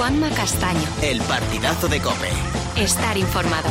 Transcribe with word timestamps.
Juanma 0.00 0.30
Castaño. 0.30 0.80
El 1.02 1.20
partidazo 1.20 1.86
de 1.86 2.00
Cope. 2.00 2.30
Estar 2.74 3.18
informado. 3.18 3.68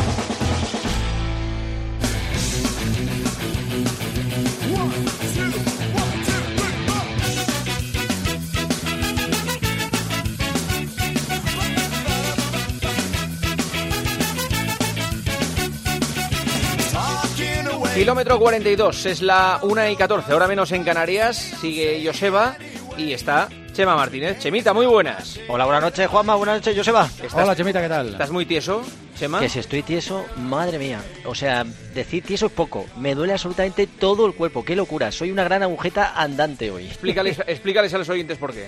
Kilómetro 17.96 18.38
42, 18.38 19.06
es 19.08 19.24
la 19.24 19.60
1 19.64 19.90
y 19.90 19.96
14, 19.96 20.32
ahora 20.32 20.48
menos 20.48 20.72
en 20.74 20.84
Canarias. 20.84 21.38
Sigue 21.60 22.04
Joseba 22.06 22.56
y 22.98 23.14
está 23.14 23.50
Chema 23.80 23.96
Martínez. 23.96 24.38
Chemita, 24.40 24.74
muy 24.74 24.86
buenas. 24.86 25.40
Hola, 25.48 25.64
buenas 25.64 25.84
noches, 25.84 26.06
Juanma. 26.06 26.36
Buenas 26.36 26.58
noches, 26.58 26.76
Joseba. 26.76 27.10
Hola, 27.32 27.56
Chemita, 27.56 27.82
¿qué 27.82 27.88
tal? 27.88 28.10
¿Estás 28.10 28.30
muy 28.30 28.46
tieso, 28.46 28.84
Chema? 29.18 29.40
Que 29.40 29.48
si 29.48 29.60
estoy 29.60 29.84
tieso, 29.84 30.26
madre 30.36 30.78
mía. 30.78 31.00
O 31.24 31.34
sea, 31.34 31.64
decir 31.94 32.26
tieso 32.26 32.48
es 32.48 32.52
poco. 32.52 32.86
Me 32.98 33.16
duele 33.16 33.32
absolutamente 33.32 33.88
todo 33.88 34.26
el 34.26 34.34
cuerpo. 34.34 34.66
Qué 34.66 34.76
locura. 34.76 35.14
Soy 35.14 35.32
una 35.32 35.46
gran 35.46 35.64
agujeta 35.64 36.12
andante 36.14 36.70
hoy. 36.72 36.88
Explícales, 36.88 37.40
explícales 37.48 37.94
a 37.94 38.00
los 38.00 38.10
oyentes 38.10 38.38
por 38.38 38.54
qué. 38.54 38.68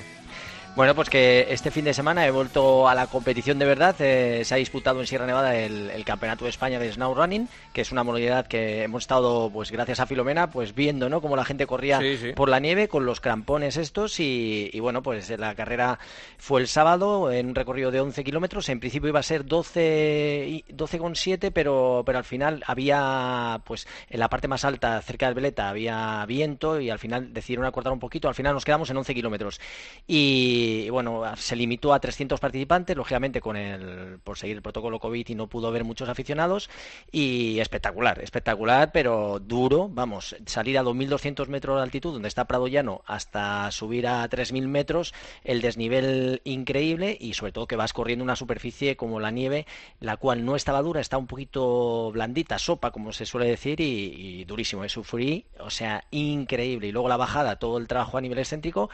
Bueno, 0.74 0.96
pues 0.96 1.10
que 1.10 1.48
este 1.50 1.70
fin 1.70 1.84
de 1.84 1.94
semana 1.94 2.26
he 2.26 2.32
vuelto 2.32 2.88
a 2.88 2.96
la 2.96 3.08
competición 3.08 3.60
de 3.60 3.66
verdad. 3.66 3.94
Eh, 4.00 4.44
se 4.46 4.54
ha 4.54 4.58
disputado 4.58 5.02
en 5.02 5.08
Sierra 5.08 5.26
Nevada 5.26 5.54
el, 5.58 5.92
Campeonato 6.06 6.46
de 6.46 6.50
España 6.50 6.80
de 6.80 6.92
Snow 6.92 7.14
Running, 7.14 7.50
que 7.74 7.82
es 7.82 7.92
una 7.92 8.04
modalidad 8.04 8.48
que 8.48 8.84
hemos 8.84 9.04
estado, 9.04 9.50
pues 9.52 9.70
gracias 9.70 10.00
a 10.00 10.06
Filomena, 10.06 10.50
pues 10.50 10.74
viendo, 10.74 11.10
¿no? 11.10 11.22
Cómo 11.22 11.36
la 11.36 11.44
gente 11.44 11.68
corría 11.68 12.00
por 12.36 12.48
la 12.48 12.60
nieve 12.60 12.88
con 12.88 13.06
los 13.06 13.20
crampones 13.20 13.76
estos 13.76 14.20
y, 14.20 14.80
bueno, 14.80 15.04
pues 15.04 15.30
la 15.38 15.56
carrera 15.56 16.00
fue 16.38 16.62
el 16.62 16.68
sábado 16.68 17.32
en 17.32 17.48
un 17.48 17.56
recorrido 17.56 17.92
de 17.92 18.00
11 18.00 18.24
kilómetros. 18.24 18.70
En 18.70 18.80
principio 18.80 19.10
iba 19.10 19.20
a 19.20 19.24
ser 19.24 19.46
12, 19.46 20.64
12,7, 20.70 21.52
pero, 21.54 22.04
pero 22.06 22.18
al 22.18 22.24
final 22.24 22.64
había, 22.66 23.62
pues 23.66 23.88
en 24.10 24.22
la 24.22 24.30
parte 24.30 24.48
más 24.48 24.64
alta, 24.64 25.02
cerca 25.02 25.26
del 25.26 25.36
Veleta, 25.36 25.70
había 25.70 26.26
viento 26.26 26.80
y 26.80 26.90
al 26.90 27.00
final 27.00 27.34
decidieron 27.34 27.66
acortar 27.66 27.92
un 27.92 28.00
poquito. 28.00 28.30
Al 28.30 28.36
final 28.36 28.54
nos 28.54 28.66
quedamos 28.66 28.90
en 28.90 28.98
11 28.98 29.14
kilómetros. 29.14 29.60
Y 30.08 30.61
y 30.62 30.90
bueno, 30.90 31.24
se 31.36 31.56
limitó 31.56 31.94
a 31.94 32.00
300 32.00 32.40
participantes, 32.40 32.96
lógicamente 32.96 33.42
con 33.42 33.56
el 33.56 34.20
por 34.20 34.38
seguir 34.38 34.58
el 34.58 34.62
protocolo 34.62 35.00
COVID 35.00 35.28
y 35.28 35.36
no 35.36 35.48
pudo 35.48 35.68
haber 35.68 35.84
muchos 35.84 36.10
aficionados 36.10 36.70
y 37.12 37.60
espectacular, 37.60 38.20
espectacular, 38.22 38.92
pero 38.92 39.40
duro, 39.40 39.90
vamos, 39.90 40.36
salir 40.46 40.78
a 40.78 40.84
2.200 40.84 41.48
metros 41.48 41.78
de 41.78 41.84
altitud 41.84 42.14
donde 42.14 42.28
está 42.28 42.46
Prado 42.46 42.68
Llano 42.68 43.02
hasta 43.06 43.72
subir 43.72 44.08
a 44.08 44.30
3.000 44.30 44.68
metros, 44.68 45.14
el 45.44 45.62
desnivel 45.62 46.42
increíble 46.44 47.18
y 47.20 47.34
sobre 47.34 47.52
todo 47.52 47.68
que 47.68 47.76
vas 47.76 47.94
corriendo 47.94 48.24
una 48.24 48.36
superficie 48.36 48.96
como 48.96 49.20
la 49.20 49.32
nieve, 49.32 49.66
la 50.00 50.18
cual 50.18 50.46
no 50.46 50.56
estaba 50.56 50.82
dura, 50.82 51.02
está 51.02 51.18
un 51.18 51.28
poquito 51.28 52.12
blandita, 52.12 52.60
sopa 52.60 52.92
como 52.92 53.12
se 53.14 53.26
suele 53.26 53.48
decir 53.48 53.82
y, 53.82 54.44
durísimo, 54.46 54.84
es 54.84 54.92
sufrí, 54.92 55.46
o 55.60 55.70
sea, 55.70 56.04
increíble. 56.12 56.88
Y 56.88 56.92
luego 56.92 57.10
la 57.10 57.18
bajada, 57.18 57.58
todo 57.58 57.78
el 57.78 57.88
trabajo 57.88 58.18
a 58.18 58.22
nivel 58.22 58.40
excéntrico, 58.40 58.90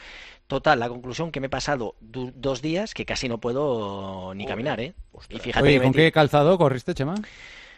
Total, 0.48 0.80
la 0.80 0.88
conclusión 0.88 1.31
que 1.31 1.42
me 1.42 1.48
he 1.48 1.50
pasado 1.50 1.95
dos 2.00 2.62
días 2.62 2.94
que 2.94 3.06
casi 3.06 3.28
no 3.28 3.40
puedo 3.40 4.34
ni 4.34 4.45
caminar, 4.45 4.80
¿eh? 4.80 4.94
Y 5.30 5.39
fíjate 5.39 5.67
Oye, 5.67 5.81
¿con 5.81 5.92
qué 5.92 6.09
calzado 6.14 6.58
corriste, 6.58 6.94
Chema? 6.94 7.16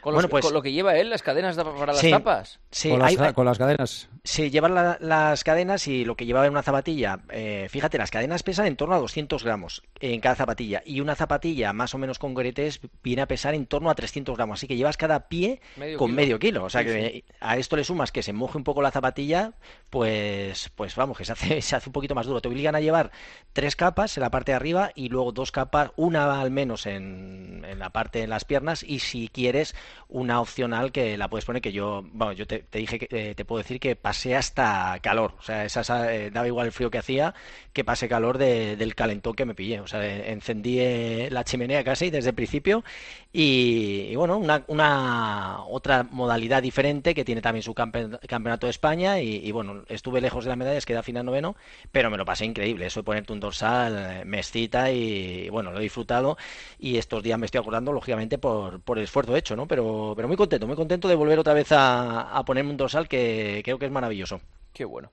Con, 0.02 0.14
bueno, 0.14 0.30
pues, 0.30 0.46
con 0.46 0.54
lo 0.54 0.62
que 0.62 0.72
lleva 0.72 0.98
él, 0.98 1.10
las 1.10 1.22
cadenas 1.22 1.58
para 1.58 1.94
las 1.94 2.02
tapas. 2.02 2.60
Sí, 2.72 2.90
con 2.90 3.00
las, 3.00 3.34
con 3.34 3.46
las 3.46 3.58
cadenas. 3.58 4.10
Sí, 4.24 4.50
llevan 4.50 4.76
las 5.00 5.44
cadenas 5.44 5.88
y 5.88 6.06
lo 6.06 6.16
que 6.16 6.26
llevaba 6.26 6.46
en 6.46 6.52
una 6.52 6.64
zapatilla, 6.64 7.20
eh, 7.30 7.68
fíjate, 7.70 7.98
las 7.98 8.12
cadenas 8.12 8.44
pesan 8.44 8.68
en 8.68 8.76
torno 8.76 8.96
a 8.96 9.00
200 9.00 9.44
gramos 9.44 9.82
en 10.00 10.22
cada 10.22 10.36
zapatilla 10.36 10.82
y 10.86 11.02
una 11.02 11.16
zapatilla 11.16 11.74
más 11.74 11.94
o 11.96 11.98
menos 11.98 12.20
con 12.20 12.34
goretes 12.34 12.80
viene 13.04 13.22
a 13.22 13.28
pesar 13.28 13.56
en 13.56 13.66
torno 13.66 13.90
a 13.90 13.96
300 13.96 14.36
gramos, 14.36 14.60
así 14.60 14.68
que 14.68 14.78
llevas 14.78 14.98
cada 14.98 15.28
pie 15.28 15.62
con 15.98 16.14
medio 16.14 16.40
kilo, 16.40 16.66
o 16.66 16.70
sea 16.70 16.84
que 16.84 17.26
a 17.40 17.58
esto 17.58 17.76
le 17.76 17.84
sumas 17.84 18.12
que 18.12 18.24
se 18.24 18.34
moje 18.34 18.58
un 18.58 18.64
poco 18.64 18.82
la 18.82 18.92
zapatilla, 18.92 19.54
pues 19.90 20.70
pues 20.76 20.96
vamos, 20.96 21.18
que 21.18 21.26
se 21.26 21.34
hace, 21.34 21.62
se 21.62 21.76
hace 21.76 21.90
un 21.90 21.94
poquito 21.94 22.16
más 22.16 22.26
duro, 22.26 22.42
te 22.42 22.48
obligan 22.48 22.76
a 22.76 22.82
llevar 22.82 23.12
tres 23.54 23.76
capas 23.76 24.16
en 24.18 24.22
la 24.22 24.32
parte 24.32 24.52
de 24.52 24.58
arriba 24.58 24.92
y 24.96 25.10
luego 25.10 25.32
dos 25.32 25.52
capas, 25.52 25.92
una 25.96 26.40
al 26.40 26.52
menos 26.52 26.86
en, 26.86 27.66
en 27.68 27.80
la 27.80 27.90
parte 27.90 28.20
de 28.20 28.28
las 28.28 28.46
piernas 28.46 28.84
y 28.84 29.00
si 29.00 29.28
quieres 29.28 29.76
una 30.10 30.42
opcional 30.42 30.92
que 30.92 31.18
la 31.18 31.30
puedes 31.30 31.46
poner 31.46 31.62
que 31.62 31.72
yo, 31.72 32.04
bueno, 32.14 32.34
yo 32.34 32.48
te, 32.48 32.66
dije 32.74 33.00
que 33.00 33.08
eh, 33.12 33.36
te 33.36 33.46
puedo 33.46 33.60
decir 33.60 33.80
que 33.80 33.96
pasé 33.96 34.36
hasta 34.36 34.98
calor, 35.02 35.36
o 35.40 35.44
sea, 35.44 35.66
esa, 35.66 36.14
eh, 36.14 36.32
daba 36.32 36.48
igual 36.48 36.68
el 36.68 36.72
frío 36.72 36.90
que 36.90 36.98
hacía 36.98 37.34
que 37.74 37.84
pasé 37.84 38.10
calor 38.10 38.38
del 38.40 38.96
calentón 38.96 39.36
que 39.36 39.46
me 39.46 39.54
pillé, 39.54 39.80
o 39.80 39.88
sea, 39.88 40.04
encendí 40.28 40.80
eh, 40.80 41.30
la 41.32 41.44
chimenea 41.44 41.84
casi 41.84 42.10
desde 42.10 42.30
el 42.30 42.36
principio 42.36 42.84
y, 43.32 44.16
bueno, 44.16 44.38
una, 44.38 44.64
una, 44.68 45.60
otra 45.68 46.04
modalidad 46.04 46.64
diferente 46.64 47.14
que 47.14 47.24
tiene 47.24 47.42
también 47.42 47.64
su 47.64 47.74
campeonato 47.76 48.66
de 48.68 48.72
España 48.72 49.20
y, 49.20 49.52
bueno, 49.52 49.84
estuve 49.88 50.22
lejos 50.22 50.44
de 50.44 50.50
la 50.50 50.56
medalla, 50.56 50.82
quedé 50.82 50.98
a 50.98 51.04
final 51.04 51.26
noveno, 51.26 51.56
pero 51.92 52.10
me 52.10 52.18
lo 52.18 52.26
pasé 52.26 52.46
increíble, 52.46 52.88
eso 52.88 53.02
de 53.02 53.04
ponerte 53.04 53.32
un 53.32 53.40
dorsal, 53.40 54.26
me 54.26 54.40
excita 54.40 54.92
y, 54.92 55.50
bueno, 55.50 55.72
lo 55.72 55.80
he 55.80 55.84
disfrutado 55.84 56.38
y 56.80 56.98
estos 56.98 57.22
días 57.22 57.38
me 57.38 57.46
estoy 57.46 57.60
acordando 57.60 57.94
lógicamente 57.94 58.38
por, 58.40 58.82
por 58.82 58.98
el 58.98 59.04
esfuerzo 59.04 59.36
hecho, 59.36 59.56
¿no? 59.56 59.68
Pero, 59.68 59.79
pero 60.16 60.28
muy 60.28 60.38
contento, 60.38 60.68
muy 60.68 60.76
contento 60.76 61.08
de 61.08 61.16
volver 61.16 61.40
otra 61.40 61.54
vez 61.54 61.72
a, 61.72 62.32
a 62.38 62.44
ponerme 62.46 62.72
un 62.72 62.78
dorsal 62.78 63.08
que 63.08 63.62
creo 63.64 63.80
que 63.80 63.86
es 63.86 63.92
maravilloso. 63.92 64.42
Qué 64.74 64.86
bueno. 64.86 65.12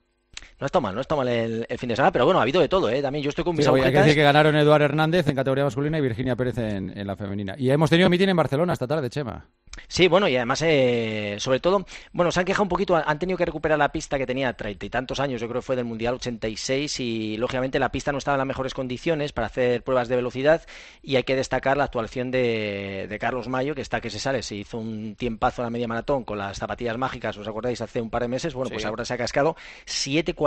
No 0.59 0.67
está 0.67 0.81
mal, 0.81 0.95
no 0.95 1.01
está 1.03 1.15
mal 1.15 1.29
el, 1.29 1.67
fin 1.79 1.89
de 1.89 1.97
semana, 1.97 2.11
pero 2.11 2.25
bueno, 2.25 2.39
ha 2.41 2.43
habido 2.43 2.61
de 2.61 2.69
todo, 2.69 2.89
¿eh? 2.89 3.03
También 3.03 3.23
yo 3.23 3.29
estoy 3.29 3.45
con 3.45 3.55
mis 3.55 3.67
sí, 3.67 3.71
Hay 3.71 3.93
que 3.93 3.99
decir 3.99 4.15
que 4.15 4.23
ganaron 4.23 4.57
Eduardo 4.57 4.87
Hernández 4.87 5.29
en 5.29 5.37
categoría 5.37 5.65
masculina 5.65 5.99
y 5.99 6.01
Virginia 6.01 6.35
Pérez 6.35 6.57
en, 6.59 6.97
en 6.97 7.07
la 7.07 7.15
femenina. 7.15 7.55
Y 7.59 7.71
hemos 7.71 7.91
tenido 7.91 8.09
mitin 8.09 8.31
en 8.31 8.37
Barcelona 8.37 8.73
esta 8.73 8.87
tarde, 8.87 9.11
Chema. 9.11 9.47
Sí, 9.89 10.09
bueno, 10.09 10.29
y 10.29 10.37
además, 10.37 10.63
eh, 10.63 11.37
sobre 11.39 11.61
todo, 11.61 11.87
bueno, 12.13 12.33
se 12.33 12.41
han 12.41 12.47
quejado 12.47 12.65
un 12.65 12.69
poquito, 12.69 12.97
han 12.97 13.19
tenido 13.19 13.37
que 13.37 13.45
recuperar 13.45 13.79
la 13.79 13.93
pista 13.93 14.19
que 14.19 14.27
tenía 14.27 14.53
treinta 14.55 14.87
y 14.87 14.91
tantos 14.91 15.21
años, 15.21 15.41
yo 15.41 15.49
creo 15.49 15.61
que 15.61 15.67
fue 15.67 15.77
del 15.77 15.85
Mundial 15.85 16.15
86, 16.15 17.01
y 17.01 17.37
lógicamente 17.37 17.79
la 17.79 17.91
pista 17.91 18.13
no 18.13 18.19
estaba 18.19 18.37
en 18.37 18.39
las 18.39 18.47
mejores 18.47 18.75
condiciones 18.75 19.33
para 19.33 19.49
hacer 19.49 19.83
pruebas 19.83 20.09
de 20.09 20.17
velocidad, 20.17 20.63
y 21.03 21.17
hay 21.17 21.25
que 21.25 21.37
destacar 21.37 21.77
la 21.77 21.85
actuación 21.85 22.31
de, 22.31 23.17
Carlos 23.21 23.49
Mayo, 23.49 23.75
que 23.75 23.81
está 23.81 24.01
que 24.01 24.11
se 24.11 24.19
sale, 24.19 24.43
se 24.43 24.57
hizo 24.57 24.79
un 24.79 25.15
tiempazo 25.17 25.63
a 25.63 25.67
la 25.67 25.71
media 25.71 25.89
maratón 25.89 26.25
con 26.25 26.39
las 26.39 26.59
zapatillas 26.59 26.99
mágicas, 26.99 27.37
¿os 27.37 27.49
acordáis? 27.49 27.81
Hace 27.81 28.01
un 28.01 28.11
par 28.11 28.23
de 28.23 28.29
meses, 28.29 28.55
bueno, 28.55 28.71
pues 28.71 28.85
ahora 28.85 29.05
se 29.05 29.15
ha 29.15 29.19
cascado 29.19 29.57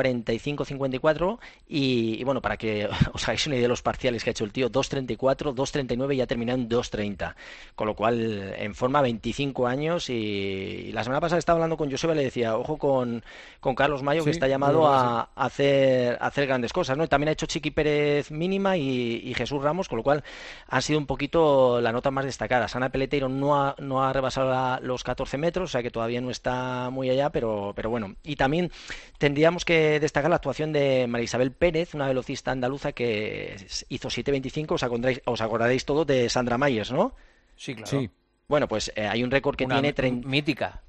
7.45-54, 0.03 1.37
y, 1.67 2.19
y 2.19 2.23
bueno, 2.23 2.41
para 2.41 2.57
que 2.57 2.89
os 3.13 3.23
hagáis 3.27 3.45
una 3.47 3.55
idea 3.55 3.65
de 3.65 3.69
los 3.69 3.81
parciales 3.81 4.23
que 4.23 4.29
ha 4.29 4.31
hecho 4.31 4.45
el 4.45 4.51
tío, 4.51 4.71
2.34, 4.71 5.53
2.39 5.53 6.15
y 6.15 6.21
ha 6.21 6.27
terminado 6.27 6.59
en 6.59 6.67
2.30, 6.67 7.35
con 7.75 7.87
lo 7.87 7.95
cual 7.95 8.53
en 8.57 8.73
forma 8.73 9.01
20 9.01 9.19
25 9.19 9.67
años 9.67 10.09
y, 10.09 10.91
la 10.93 11.03
semana 11.03 11.19
pasada 11.19 11.39
estaba 11.39 11.57
hablando 11.57 11.77
con 11.77 11.91
Joseba 11.91 12.13
y 12.13 12.17
le 12.17 12.23
decía, 12.23 12.57
ojo 12.57 12.77
con, 12.77 13.23
con 13.59 13.75
Carlos 13.75 14.01
Mayo 14.01 14.23
que 14.23 14.31
está 14.31 14.47
llamado 14.47 14.87
a, 14.87 15.29
hacer, 15.35 16.17
hacer 16.21 16.47
grandes 16.47 16.73
cosas, 16.73 16.97
¿no? 16.97 17.07
también 17.07 17.29
ha 17.29 17.31
hecho 17.33 17.45
Chiqui 17.45 17.71
Pérez 17.71 18.31
mínima 18.31 18.77
y, 18.77 19.33
Jesús 19.35 19.61
Ramos, 19.61 19.87
con 19.87 19.97
lo 19.97 20.03
cual 20.03 20.23
han 20.67 20.81
sido 20.81 20.99
un 20.99 21.05
poquito 21.05 21.79
la 21.79 21.91
nota 21.91 22.11
más 22.11 22.25
destacada. 22.25 22.67
Ana 22.73 22.89
Peleteiro 22.89 23.29
no 23.29 23.61
ha, 23.61 23.75
no 23.79 24.03
ha 24.03 24.11
rebasado 24.11 24.79
los 24.81 25.03
14 25.03 25.37
metros, 25.37 25.69
o 25.69 25.71
sea 25.71 25.83
que 25.83 25.91
todavía 25.91 26.19
no 26.19 26.29
está 26.29 26.89
muy 26.89 27.09
allá, 27.09 27.29
pero, 27.29 27.73
pero 27.75 27.89
bueno. 27.89 28.15
Y 28.23 28.35
también 28.35 28.71
tendríamos 29.17 29.65
que 29.65 29.88
destacar 29.99 30.29
la 30.29 30.35
actuación 30.35 30.73
de 30.73 31.07
María 31.07 31.25
Isabel 31.25 31.51
Pérez, 31.51 31.95
una 31.95 32.07
velocista 32.07 32.51
andaluza 32.51 32.91
que 32.91 33.55
hizo 33.89 34.09
7.25, 34.09 34.73
os 34.73 34.83
acordaréis, 34.83 35.21
os 35.25 35.41
acordaréis 35.41 35.85
todos 35.85 36.05
de 36.05 36.29
Sandra 36.29 36.57
Myers, 36.57 36.91
¿no? 36.91 37.15
Sí, 37.55 37.75
claro. 37.75 38.09
Bueno, 38.47 38.67
pues 38.67 38.91
eh, 38.95 39.07
hay 39.07 39.23
un 39.23 39.31
récord 39.31 39.55
que 39.55 39.65
tiene... 39.65 39.93
Mítica. 40.25 40.81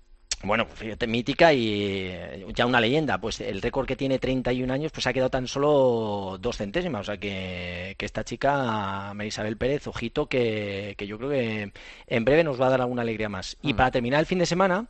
Bueno, 0.43 0.67
pues 0.67 0.79
fíjate, 0.79 1.07
mítica 1.07 1.53
y 1.53 2.07
eh, 2.11 2.47
ya 2.55 2.65
una 2.65 2.81
leyenda. 2.81 3.21
Pues 3.21 3.41
el 3.43 3.61
récord 3.61 3.87
que 3.87 3.97
tiene 3.97 4.19
31 4.19 4.73
años, 4.73 4.91
pues 4.91 5.07
ha 5.07 5.13
quedado 5.13 5.29
tan 5.29 5.47
solo 5.47 6.39
dos 6.41 6.57
centésimas. 6.57 7.03
O 7.03 7.05
sea 7.05 7.19
que, 7.19 7.95
esta 7.99 8.25
chica, 8.25 9.13
Marisabel 9.15 9.59
Pérez, 9.59 9.87
ojito, 9.87 10.27
que, 10.27 10.95
que, 10.97 11.07
yo 11.07 11.19
creo 11.19 11.31
que 11.31 11.73
en 12.07 12.25
breve 12.25 12.43
nos 12.43 12.59
va 12.59 12.69
a 12.69 12.71
dar 12.71 12.81
alguna 12.81 13.03
alegría 13.03 13.29
más. 13.29 13.59
Y 13.61 13.75
mm. 13.75 13.77
para 13.77 13.91
terminar 13.91 14.21
el 14.21 14.27
fin 14.27 14.39
de 14.39 14.47
semana, 14.47 14.87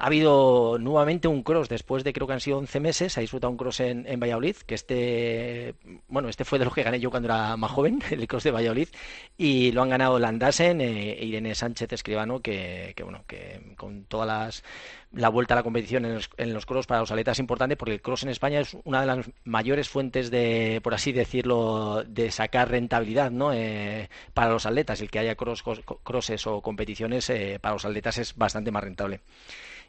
ha 0.00 0.06
habido 0.06 0.78
nuevamente 0.78 1.28
un 1.28 1.42
cross 1.42 1.68
después 1.68 2.04
de 2.04 2.14
creo 2.14 2.26
que 2.26 2.32
han 2.32 2.40
sido 2.40 2.56
11 2.56 2.80
meses. 2.80 3.18
Ha 3.18 3.20
disfrutado 3.20 3.50
un 3.50 3.58
cross 3.58 3.80
en, 3.80 4.18
Valladolid, 4.18 4.56
que 4.66 4.74
este, 4.74 5.74
bueno, 6.08 6.30
este 6.30 6.46
fue 6.46 6.58
de 6.58 6.64
los 6.64 6.72
que 6.72 6.82
gané 6.82 6.98
yo 6.98 7.10
cuando 7.10 7.28
era 7.28 7.54
más 7.58 7.70
joven, 7.70 8.02
el 8.10 8.26
cross 8.26 8.44
de 8.44 8.50
Valladolid, 8.50 8.88
y 9.36 9.72
lo 9.72 9.82
han 9.82 9.90
ganado 9.90 10.18
Landasen 10.18 10.80
e 10.80 11.22
Irene 11.22 11.54
Sánchez 11.54 11.92
Escribano, 11.92 12.40
que 12.40 12.94
bueno, 13.02 13.24
que 13.26 13.74
con 13.76 14.04
todas 14.04 14.26
las 14.26 14.64
la 15.12 15.28
vuelta 15.28 15.54
a 15.54 15.56
la 15.56 15.62
competición 15.62 16.04
en 16.04 16.14
los, 16.14 16.30
en 16.36 16.54
los 16.54 16.66
cross 16.66 16.86
para 16.86 17.00
los 17.00 17.10
atletas 17.10 17.36
es 17.36 17.40
importante 17.40 17.76
porque 17.76 17.94
el 17.94 18.02
cross 18.02 18.22
en 18.22 18.28
España 18.28 18.60
es 18.60 18.76
una 18.84 19.00
de 19.00 19.06
las 19.06 19.30
mayores 19.44 19.88
fuentes 19.88 20.30
de, 20.30 20.80
por 20.82 20.94
así 20.94 21.12
decirlo, 21.12 22.04
de 22.06 22.30
sacar 22.30 22.70
rentabilidad 22.70 23.30
¿no? 23.30 23.52
Eh, 23.52 24.08
para 24.34 24.50
los 24.50 24.66
atletas. 24.66 25.00
El 25.00 25.10
que 25.10 25.18
haya 25.18 25.34
cross, 25.34 25.64
crosses 26.04 26.46
o 26.46 26.60
competiciones 26.60 27.28
eh, 27.30 27.58
para 27.60 27.74
los 27.74 27.84
atletas 27.84 28.18
es 28.18 28.36
bastante 28.36 28.70
más 28.70 28.84
rentable. 28.84 29.20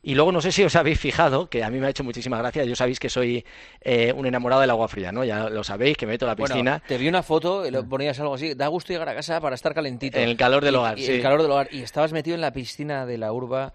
Y 0.03 0.15
luego 0.15 0.31
no 0.31 0.41
sé 0.41 0.51
si 0.51 0.63
os 0.63 0.75
habéis 0.75 0.99
fijado, 0.99 1.47
que 1.47 1.63
a 1.63 1.69
mí 1.69 1.79
me 1.79 1.85
ha 1.85 1.89
hecho 1.91 2.03
muchísima 2.03 2.39
gracia, 2.39 2.63
yo 2.63 2.75
sabéis 2.75 2.99
que 2.99 3.07
soy 3.07 3.45
eh, 3.81 4.11
un 4.15 4.25
enamorado 4.25 4.61
del 4.61 4.71
agua 4.71 4.87
fría, 4.87 5.11
¿no? 5.11 5.23
Ya 5.23 5.47
lo 5.47 5.63
sabéis, 5.63 5.95
que 5.95 6.07
me 6.07 6.13
meto 6.13 6.25
a 6.25 6.29
la 6.29 6.35
piscina. 6.35 6.81
te 6.87 6.97
vi 6.97 7.07
una 7.07 7.21
foto, 7.21 7.69
lo 7.69 7.87
ponías 7.87 8.19
algo 8.19 8.33
así, 8.33 8.55
da 8.55 8.67
gusto 8.67 8.93
llegar 8.93 9.09
a 9.09 9.13
casa 9.13 9.39
para 9.39 9.53
estar 9.53 9.75
calentito. 9.75 10.17
En 10.17 10.27
el 10.27 10.37
calor 10.37 10.65
del 10.65 10.75
hogar, 10.75 10.97
sí. 10.97 11.05
el 11.05 11.21
calor 11.21 11.43
del 11.43 11.51
hogar. 11.51 11.69
Y 11.71 11.83
estabas 11.83 12.13
metido 12.13 12.33
en 12.33 12.41
la 12.41 12.51
piscina 12.51 13.05
de 13.05 13.19
la 13.19 13.31
urba... 13.31 13.73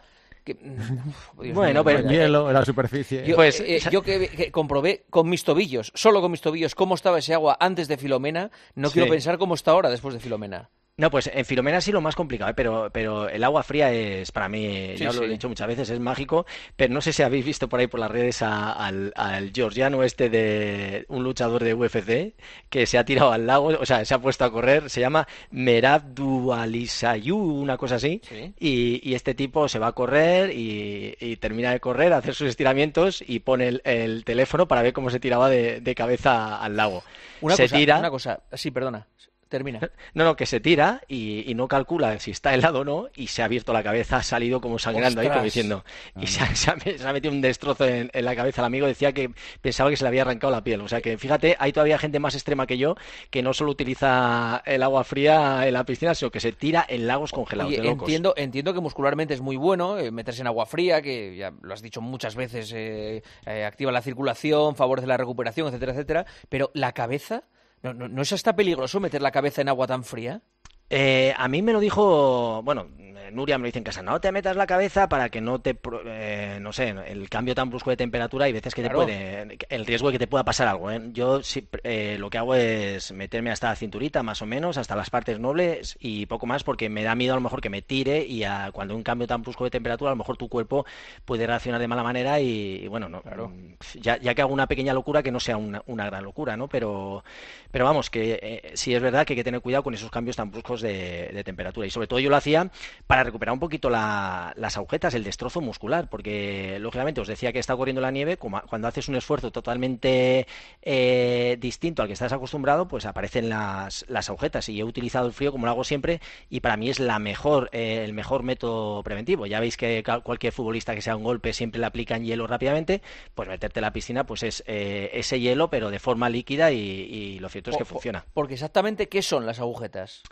bueno, 1.34 1.84
pero 1.84 1.98
el 2.00 2.08
hielo, 2.08 2.52
la 2.52 2.64
superficie. 2.64 3.26
Yo, 3.26 3.36
pues, 3.36 3.60
eh, 3.60 3.80
yo 3.90 4.02
que, 4.02 4.50
comprobé 4.52 5.04
con 5.10 5.28
mis 5.28 5.44
tobillos, 5.44 5.92
solo 5.94 6.20
con 6.20 6.30
mis 6.30 6.40
tobillos, 6.40 6.74
cómo 6.74 6.94
estaba 6.94 7.18
ese 7.18 7.34
agua 7.34 7.56
antes 7.60 7.88
de 7.88 7.96
Filomena, 7.96 8.50
no 8.74 8.90
quiero 8.90 9.08
pensar 9.08 9.38
cómo 9.38 9.54
está 9.54 9.72
ahora 9.72 9.90
después 9.90 10.14
de 10.14 10.20
Filomena. 10.20 10.70
No, 10.98 11.10
pues 11.10 11.30
en 11.30 11.44
Filomena 11.44 11.82
sí 11.82 11.92
lo 11.92 12.00
más 12.00 12.16
complicado, 12.16 12.50
¿eh? 12.50 12.54
pero, 12.54 12.88
pero 12.90 13.28
el 13.28 13.44
agua 13.44 13.62
fría 13.62 13.92
es, 13.92 14.32
para 14.32 14.48
mí, 14.48 14.94
ya 14.96 15.12
lo 15.12 15.24
he 15.24 15.28
dicho 15.28 15.46
muchas 15.46 15.68
veces, 15.68 15.90
es 15.90 16.00
mágico, 16.00 16.46
pero 16.74 16.94
no 16.94 17.02
sé 17.02 17.12
si 17.12 17.22
habéis 17.22 17.44
visto 17.44 17.68
por 17.68 17.80
ahí 17.80 17.86
por 17.86 18.00
las 18.00 18.10
redes 18.10 18.40
al, 18.40 19.12
al, 19.14 19.52
georgiano 19.52 20.02
este 20.02 20.30
de 20.30 21.04
un 21.08 21.22
luchador 21.22 21.62
de 21.62 21.74
UFC 21.74 22.34
que 22.70 22.86
se 22.86 22.96
ha 22.96 23.04
tirado 23.04 23.30
al 23.30 23.46
lago, 23.46 23.66
o 23.78 23.84
sea, 23.84 24.06
se 24.06 24.14
ha 24.14 24.18
puesto 24.20 24.46
a 24.46 24.50
correr, 24.50 24.88
se 24.88 25.00
llama 25.00 25.28
Merab 25.50 26.14
Dualisayu, 26.14 27.36
una 27.36 27.76
cosa 27.76 27.96
así, 27.96 28.22
y, 28.58 29.06
y, 29.06 29.14
este 29.14 29.34
tipo 29.34 29.68
se 29.68 29.78
va 29.78 29.88
a 29.88 29.92
correr 29.92 30.50
y, 30.54 31.36
termina 31.42 31.72
de 31.72 31.80
correr, 31.80 32.14
hacer 32.14 32.34
sus 32.34 32.48
estiramientos 32.48 33.22
y 33.26 33.40
pone 33.40 33.80
el, 33.84 34.24
teléfono 34.24 34.66
para 34.66 34.80
ver 34.80 34.94
cómo 34.94 35.10
se 35.10 35.20
tiraba 35.20 35.50
de, 35.50 35.82
de 35.82 35.94
cabeza 35.94 36.56
al 36.56 36.74
lago. 36.74 37.04
Una 37.42 37.54
se 37.54 37.64
cosa, 37.64 37.76
tira... 37.76 37.98
una 37.98 38.08
cosa, 38.08 38.40
sí, 38.54 38.70
perdona. 38.70 39.06
Termina. 39.48 39.80
No, 40.14 40.24
no, 40.24 40.36
que 40.36 40.46
se 40.46 40.60
tira 40.60 41.02
y, 41.08 41.52
no 41.54 41.68
calcula 41.68 42.18
si 42.20 42.30
está 42.30 42.54
helado 42.54 42.80
o 42.80 42.84
no 42.84 43.08
y 43.14 43.26
se 43.26 43.42
ha 43.42 43.44
abierto 43.44 43.72
la 43.72 43.82
cabeza, 43.82 44.18
ha 44.18 44.22
salido 44.22 44.60
como 44.60 44.78
sangrando 44.78 45.20
ahí, 45.20 45.28
como 45.28 45.42
diciendo. 45.42 45.84
Y 46.16 46.24
ah. 46.24 46.54
se 46.54 46.70
ha, 46.70 47.12
metido 47.12 47.34
un 47.34 47.42
destrozo 47.42 47.84
en, 47.86 48.10
la 48.12 48.34
cabeza. 48.34 48.62
El 48.62 48.66
amigo 48.66 48.86
decía 48.86 49.12
que 49.12 49.30
pensaba 49.60 49.90
que 49.90 49.96
se 49.96 50.04
le 50.04 50.08
había 50.08 50.22
arrancado 50.22 50.50
la 50.50 50.64
piel. 50.64 50.80
O 50.80 50.88
sea 50.88 51.02
que 51.02 51.18
fíjate, 51.18 51.56
hay 51.58 51.72
todavía 51.72 51.98
gente 51.98 52.18
más 52.18 52.34
extrema 52.34 52.66
que 52.66 52.78
yo 52.78 52.96
que 53.30 53.42
no 53.42 53.52
solo 53.52 53.70
utiliza 53.70 54.62
el 54.64 54.82
agua 54.82 55.04
fría 55.04 55.66
en 55.66 55.74
la 55.74 55.84
piscina, 55.84 56.14
sino 56.14 56.30
que 56.30 56.40
se 56.40 56.52
tira 56.52 56.84
en 56.88 57.06
lagos 57.06 57.32
congelados. 57.32 57.72
entiendo, 57.74 58.34
entiendo 58.36 58.72
que 58.72 58.80
muscularmente 58.80 59.34
es 59.34 59.40
muy 59.40 59.56
bueno 59.56 59.98
eh, 59.98 60.10
meterse 60.10 60.40
en 60.40 60.46
agua 60.46 60.66
fría, 60.66 61.02
que 61.02 61.36
ya 61.36 61.52
lo 61.60 61.74
has 61.74 61.82
dicho 61.82 62.00
muchas 62.00 62.34
veces, 62.34 62.72
eh, 62.74 63.22
eh, 63.44 63.64
activa 63.64 63.92
la 63.92 64.02
circulación, 64.02 64.76
favorece 64.76 65.06
la 65.06 65.16
recuperación, 65.16 65.68
etcétera, 65.68 65.92
etcétera. 65.92 66.26
Pero 66.48 66.70
la 66.74 66.92
cabeza. 66.92 67.44
¿No, 67.86 67.94
no, 67.94 68.08
¿No 68.08 68.22
es 68.22 68.32
hasta 68.32 68.56
peligroso 68.56 68.98
meter 68.98 69.22
la 69.22 69.30
cabeza 69.30 69.62
en 69.62 69.68
agua 69.68 69.86
tan 69.86 70.02
fría? 70.02 70.42
Eh, 70.90 71.32
a 71.36 71.46
mí 71.46 71.62
me 71.62 71.72
lo 71.72 71.78
dijo, 71.78 72.60
bueno, 72.64 72.88
Nuria 73.32 73.58
me 73.58 73.62
lo 73.62 73.66
dice 73.66 73.78
en 73.78 73.84
casa, 73.84 74.02
no 74.02 74.20
te 74.20 74.32
metas 74.32 74.56
la 74.56 74.66
cabeza 74.66 75.08
para 75.08 75.28
que 75.28 75.40
no 75.40 75.60
te, 75.60 75.76
eh, 76.06 76.58
no 76.60 76.72
sé, 76.72 76.94
el 77.06 77.28
cambio 77.28 77.54
tan 77.54 77.70
brusco 77.70 77.90
de 77.90 77.96
temperatura 77.96 78.48
y 78.48 78.52
veces 78.52 78.74
que 78.74 78.82
te 78.82 78.90
puede, 78.90 79.58
el 79.68 79.86
riesgo 79.86 80.08
de 80.08 80.12
que 80.12 80.18
te 80.18 80.26
pueda 80.26 80.44
pasar 80.44 80.68
algo. 80.68 80.90
¿eh? 80.90 81.00
Yo 81.12 81.40
eh, 81.84 82.16
lo 82.18 82.30
que 82.30 82.38
hago 82.38 82.54
es 82.54 83.12
meterme 83.12 83.50
hasta 83.50 83.68
la 83.68 83.76
cinturita, 83.76 84.22
más 84.22 84.42
o 84.42 84.46
menos, 84.46 84.78
hasta 84.78 84.96
las 84.96 85.10
partes 85.10 85.38
nobles 85.38 85.96
y 86.00 86.26
poco 86.26 86.46
más, 86.46 86.64
porque 86.64 86.88
me 86.88 87.02
da 87.02 87.14
miedo 87.14 87.32
a 87.32 87.36
lo 87.36 87.42
mejor 87.42 87.60
que 87.60 87.70
me 87.70 87.82
tire 87.82 88.24
y 88.24 88.44
a, 88.44 88.70
cuando 88.72 88.94
un 88.94 89.02
cambio 89.02 89.26
tan 89.26 89.42
brusco 89.42 89.64
de 89.64 89.70
temperatura, 89.70 90.10
a 90.10 90.14
lo 90.14 90.18
mejor 90.18 90.36
tu 90.36 90.48
cuerpo 90.48 90.86
puede 91.24 91.46
reaccionar 91.46 91.80
de 91.80 91.88
mala 91.88 92.02
manera 92.02 92.40
y, 92.40 92.86
bueno, 92.88 93.08
no, 93.08 93.22
claro. 93.22 93.52
ya, 94.00 94.18
ya, 94.18 94.34
que 94.34 94.42
hago 94.42 94.52
una 94.52 94.66
pequeña 94.66 94.94
locura, 94.94 95.22
que 95.22 95.32
no 95.32 95.40
sea 95.40 95.56
una, 95.56 95.82
una 95.86 96.06
gran 96.06 96.24
locura, 96.24 96.56
¿no? 96.56 96.68
Pero, 96.68 97.24
pero 97.70 97.84
vamos, 97.84 98.10
que 98.10 98.72
sí 98.74 98.94
es 98.94 99.02
verdad 99.02 99.26
que 99.26 99.32
hay 99.32 99.36
que 99.36 99.44
tener 99.44 99.60
cuidado 99.60 99.82
con 99.82 99.94
esos 99.94 100.10
cambios 100.10 100.36
tan 100.36 100.50
bruscos 100.50 100.80
de, 100.80 101.42
temperatura. 101.44 101.86
Y 101.86 101.90
sobre 101.90 102.06
todo 102.06 102.18
yo 102.18 102.30
lo 102.30 102.36
hacía 102.36 102.70
para 103.06 103.15
recuperar 103.24 103.52
un 103.52 103.60
poquito 103.60 103.90
las 103.90 104.76
agujetas, 104.76 105.14
el 105.14 105.24
destrozo 105.24 105.60
muscular, 105.60 106.08
porque 106.08 106.78
lógicamente 106.80 107.20
os 107.20 107.28
decía 107.28 107.52
que 107.52 107.58
está 107.58 107.76
corriendo 107.76 108.00
la 108.00 108.10
nieve, 108.10 108.36
cuando 108.36 108.88
haces 108.88 109.08
un 109.08 109.16
esfuerzo 109.16 109.50
totalmente 109.50 110.46
eh, 110.82 111.56
distinto 111.60 112.02
al 112.02 112.08
que 112.08 112.14
estás 112.14 112.32
acostumbrado, 112.32 112.88
pues 112.88 113.06
aparecen 113.06 113.48
las, 113.48 114.04
las 114.08 114.28
agujetas. 114.28 114.68
Y 114.68 114.80
he 114.80 114.84
utilizado 114.84 115.26
el 115.26 115.32
frío 115.32 115.52
como 115.52 115.66
lo 115.66 115.72
hago 115.72 115.84
siempre, 115.84 116.20
y 116.50 116.60
para 116.60 116.76
mí 116.76 116.90
es 116.90 117.00
la 117.00 117.18
mejor, 117.18 117.68
eh, 117.72 118.02
el 118.04 118.12
mejor 118.12 118.42
método 118.42 119.02
preventivo. 119.02 119.46
Ya 119.46 119.60
veis 119.60 119.76
que 119.76 120.02
cualquier 120.22 120.52
futbolista 120.52 120.94
que 120.94 121.02
sea 121.02 121.16
un 121.16 121.24
golpe 121.24 121.52
siempre 121.52 121.80
le 121.80 121.86
aplican 121.86 122.24
hielo 122.24 122.46
rápidamente, 122.46 123.02
pues 123.34 123.48
meterte 123.48 123.80
en 123.80 123.82
la 123.82 123.92
piscina, 123.92 124.24
pues 124.24 124.42
es 124.42 124.64
eh, 124.66 125.10
ese 125.12 125.40
hielo, 125.40 125.70
pero 125.70 125.90
de 125.90 125.98
forma 125.98 126.28
líquida, 126.28 126.72
y, 126.72 126.78
y 126.78 127.38
lo 127.38 127.48
cierto 127.48 127.70
es 127.70 127.76
que 127.76 127.84
funciona. 127.84 128.24
Porque 128.34 128.54
exactamente, 128.54 129.08
¿qué 129.08 129.22
son 129.22 129.46
las 129.46 129.60
agujetas? 129.60 130.22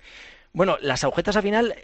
Bueno, 0.52 0.76
las 0.80 1.02
agujetas 1.02 1.36
al 1.36 1.42
final 1.42 1.74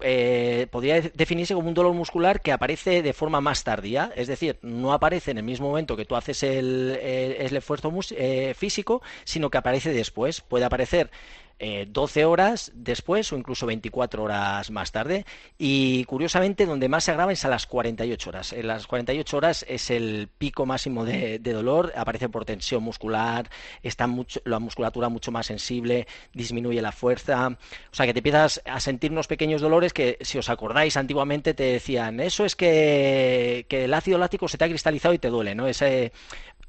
eh, 0.00 0.66
podría 0.70 1.00
definirse 1.00 1.54
como 1.54 1.68
un 1.68 1.74
dolor 1.74 1.94
muscular 1.94 2.40
que 2.42 2.52
aparece 2.52 3.02
de 3.02 3.12
forma 3.12 3.40
más 3.40 3.64
tardía, 3.64 4.12
es 4.14 4.26
decir, 4.26 4.58
no 4.62 4.92
aparece 4.92 5.30
en 5.30 5.38
el 5.38 5.44
mismo 5.44 5.68
momento 5.68 5.96
que 5.96 6.04
tú 6.04 6.16
haces 6.16 6.42
el, 6.42 6.98
esfuerzo 7.00 7.92
eh, 8.10 8.54
físico, 8.56 9.02
sino 9.24 9.50
que 9.50 9.58
aparece 9.58 9.92
después. 9.92 10.40
Puede 10.42 10.64
aparecer 10.64 11.10
eh, 11.58 11.86
12 11.88 12.26
horas 12.26 12.70
después 12.74 13.32
o 13.32 13.36
incluso 13.36 13.66
24 13.66 14.22
horas 14.22 14.70
más 14.70 14.92
tarde. 14.92 15.24
Y 15.56 16.04
curiosamente, 16.04 16.66
donde 16.66 16.88
más 16.88 17.04
se 17.04 17.12
agrava 17.12 17.32
es 17.32 17.44
a 17.44 17.48
las 17.48 17.66
48 17.66 18.28
horas. 18.28 18.52
En 18.52 18.66
las 18.66 18.86
48 18.86 19.36
horas 19.36 19.64
es 19.68 19.90
el 19.90 20.28
pico 20.38 20.66
máximo 20.66 21.04
de, 21.04 21.38
dolor, 21.38 21.92
aparece 21.96 22.28
por 22.28 22.44
tensión 22.44 22.82
muscular, 22.82 23.48
está 23.82 24.06
mucho, 24.06 24.40
la 24.44 24.58
musculatura 24.58 25.08
mucho 25.08 25.32
más 25.32 25.46
sensible, 25.46 26.06
disminuye 26.34 26.82
la 26.82 26.92
fuerza. 26.92 27.48
O 27.48 27.94
sea 27.94 28.06
que 28.06 28.12
te 28.12 28.18
empiezas 28.18 28.60
a 28.66 28.78
sentir 28.80 29.12
unos 29.12 29.26
pequeños 29.26 29.60
dolores 29.62 29.92
que, 29.92 30.18
si 30.20 30.38
os 30.38 30.50
acordáis, 30.50 30.96
antiguamente 30.96 31.54
te 31.54 31.64
decían, 31.64 32.20
eso 32.20 32.44
es 32.44 32.54
que, 32.54 33.66
el 33.70 33.94
ácido 33.94 34.18
láctico 34.18 34.48
se 34.48 34.58
te 34.58 34.64
ha 34.64 34.68
cristalizado 34.68 35.14
y 35.14 35.18
te 35.18 35.28
duele, 35.28 35.54
¿no? 35.54 35.66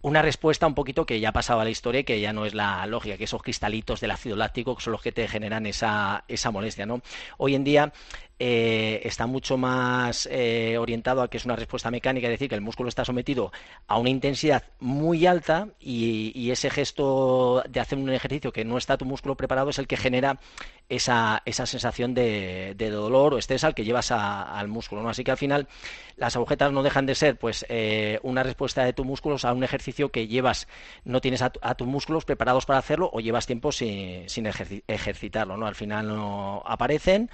Una 0.02 0.22
respuesta 0.22 0.68
un 0.68 0.76
poquito 0.76 1.06
que 1.06 1.20
ya 1.20 1.32
pasaba 1.32 1.64
la 1.64 1.70
historia 1.70 2.04
que 2.04 2.20
ya 2.20 2.34
no 2.34 2.46
es 2.46 2.54
la 2.54 2.86
lógica, 2.86 3.18
que 3.18 3.24
esos 3.24 3.42
cristalitos 3.42 4.00
del 4.00 4.12
ácido 4.12 4.36
láctico 4.36 4.80
son 4.80 4.94
los 4.94 5.02
que 5.02 5.12
te 5.12 5.28
generan 5.28 5.66
esa, 5.66 6.24
esa 6.28 6.52
molestia, 6.52 6.86
¿no? 6.86 7.02
Hoy 7.38 7.56
en 7.56 7.64
día 7.64 7.94
eh, 8.40 9.02
está 9.04 9.26
mucho 9.26 9.58
más 9.58 10.28
eh, 10.32 10.78
orientado 10.78 11.24
a 11.24 11.28
que 11.28 11.38
es 11.38 11.46
una 11.46 11.56
respuesta 11.56 11.90
mecánica, 11.90 12.28
es 12.28 12.32
decir, 12.32 12.50
que 12.50 12.56
el 12.56 12.62
músculo 12.62 12.88
está 12.88 13.04
sometido 13.04 13.52
a 13.88 13.98
una 13.98 14.12
intensidad 14.12 14.64
muy 14.80 15.26
alta 15.26 15.70
y, 15.80 16.52
ese 16.52 16.70
gesto 16.70 17.62
de 17.68 17.80
hacer 17.80 17.98
un 17.98 18.10
ejercicio 18.10 18.54
que 18.54 18.64
no 18.64 18.78
está 18.78 18.98
tu 18.98 19.04
músculo 19.06 19.36
preparado 19.36 19.70
es 19.70 19.80
el 19.80 19.88
que 19.88 19.98
genera 19.98 20.40
esa, 20.88 21.42
esa 21.46 21.66
sensación 21.66 22.14
de, 22.14 22.74
dolor 22.78 23.34
o 23.34 23.38
estrés 23.38 23.64
al 23.66 23.76
que 23.76 23.84
llevas 23.84 24.12
al 24.12 24.68
músculo. 24.70 25.04
¿no? 25.04 25.10
Así 25.10 25.24
que 25.26 25.32
al 25.32 25.38
final 25.38 25.68
las 26.16 26.36
agujetas 26.36 26.72
no 26.72 26.84
dejan 26.84 27.06
de 27.06 27.16
ser 27.16 27.38
pues 27.38 27.66
eh, 27.68 28.20
una 28.24 28.44
respuesta 28.44 28.86
de 28.86 28.94
tus 28.94 29.06
músculos 29.06 29.44
a 29.44 29.52
un 29.52 29.64
ejercicio 29.64 30.10
que 30.10 30.28
llevas, 30.28 30.68
no 31.04 31.20
tienes 31.20 31.42
a, 31.42 31.50
tus 31.50 31.88
músculos 31.88 32.24
preparados 32.24 32.66
para 32.66 32.80
hacerlo 32.80 33.10
o 33.12 33.20
llevas 33.20 33.46
tiempo 33.46 33.72
sin, 33.72 34.30
sin 34.30 34.46
ejercitarlo. 34.46 35.58
¿no? 35.58 35.68
Al 35.68 35.76
final 35.76 36.08
no 36.08 36.64
aparecen 36.66 37.30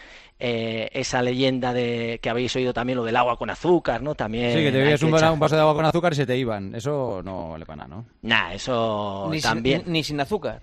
esa 0.93 1.21
leyenda 1.21 1.73
de 1.73 2.19
que 2.21 2.29
habéis 2.29 2.55
oído 2.55 2.73
también 2.73 2.97
lo 2.97 3.03
del 3.03 3.15
agua 3.15 3.37
con 3.37 3.49
azúcar, 3.49 4.01
¿no? 4.01 4.15
También. 4.15 4.53
Sí, 4.53 4.63
que 4.63 4.71
te 4.71 4.77
bebías 4.77 5.01
un, 5.01 5.11
vaso 5.11 5.55
de 5.55 5.61
agua 5.61 5.73
con 5.73 5.85
azúcar 5.85 6.13
y 6.13 6.15
se 6.15 6.25
te 6.25 6.37
iban. 6.37 6.75
Eso 6.75 7.21
no 7.23 7.49
vale 7.49 7.65
para 7.65 7.77
nada, 7.77 7.89
¿no? 7.89 8.05
Nah, 8.21 8.53
eso 8.53 9.29
también. 9.41 9.83
ni 9.87 10.03
sin 10.03 10.19
azúcar. 10.19 10.61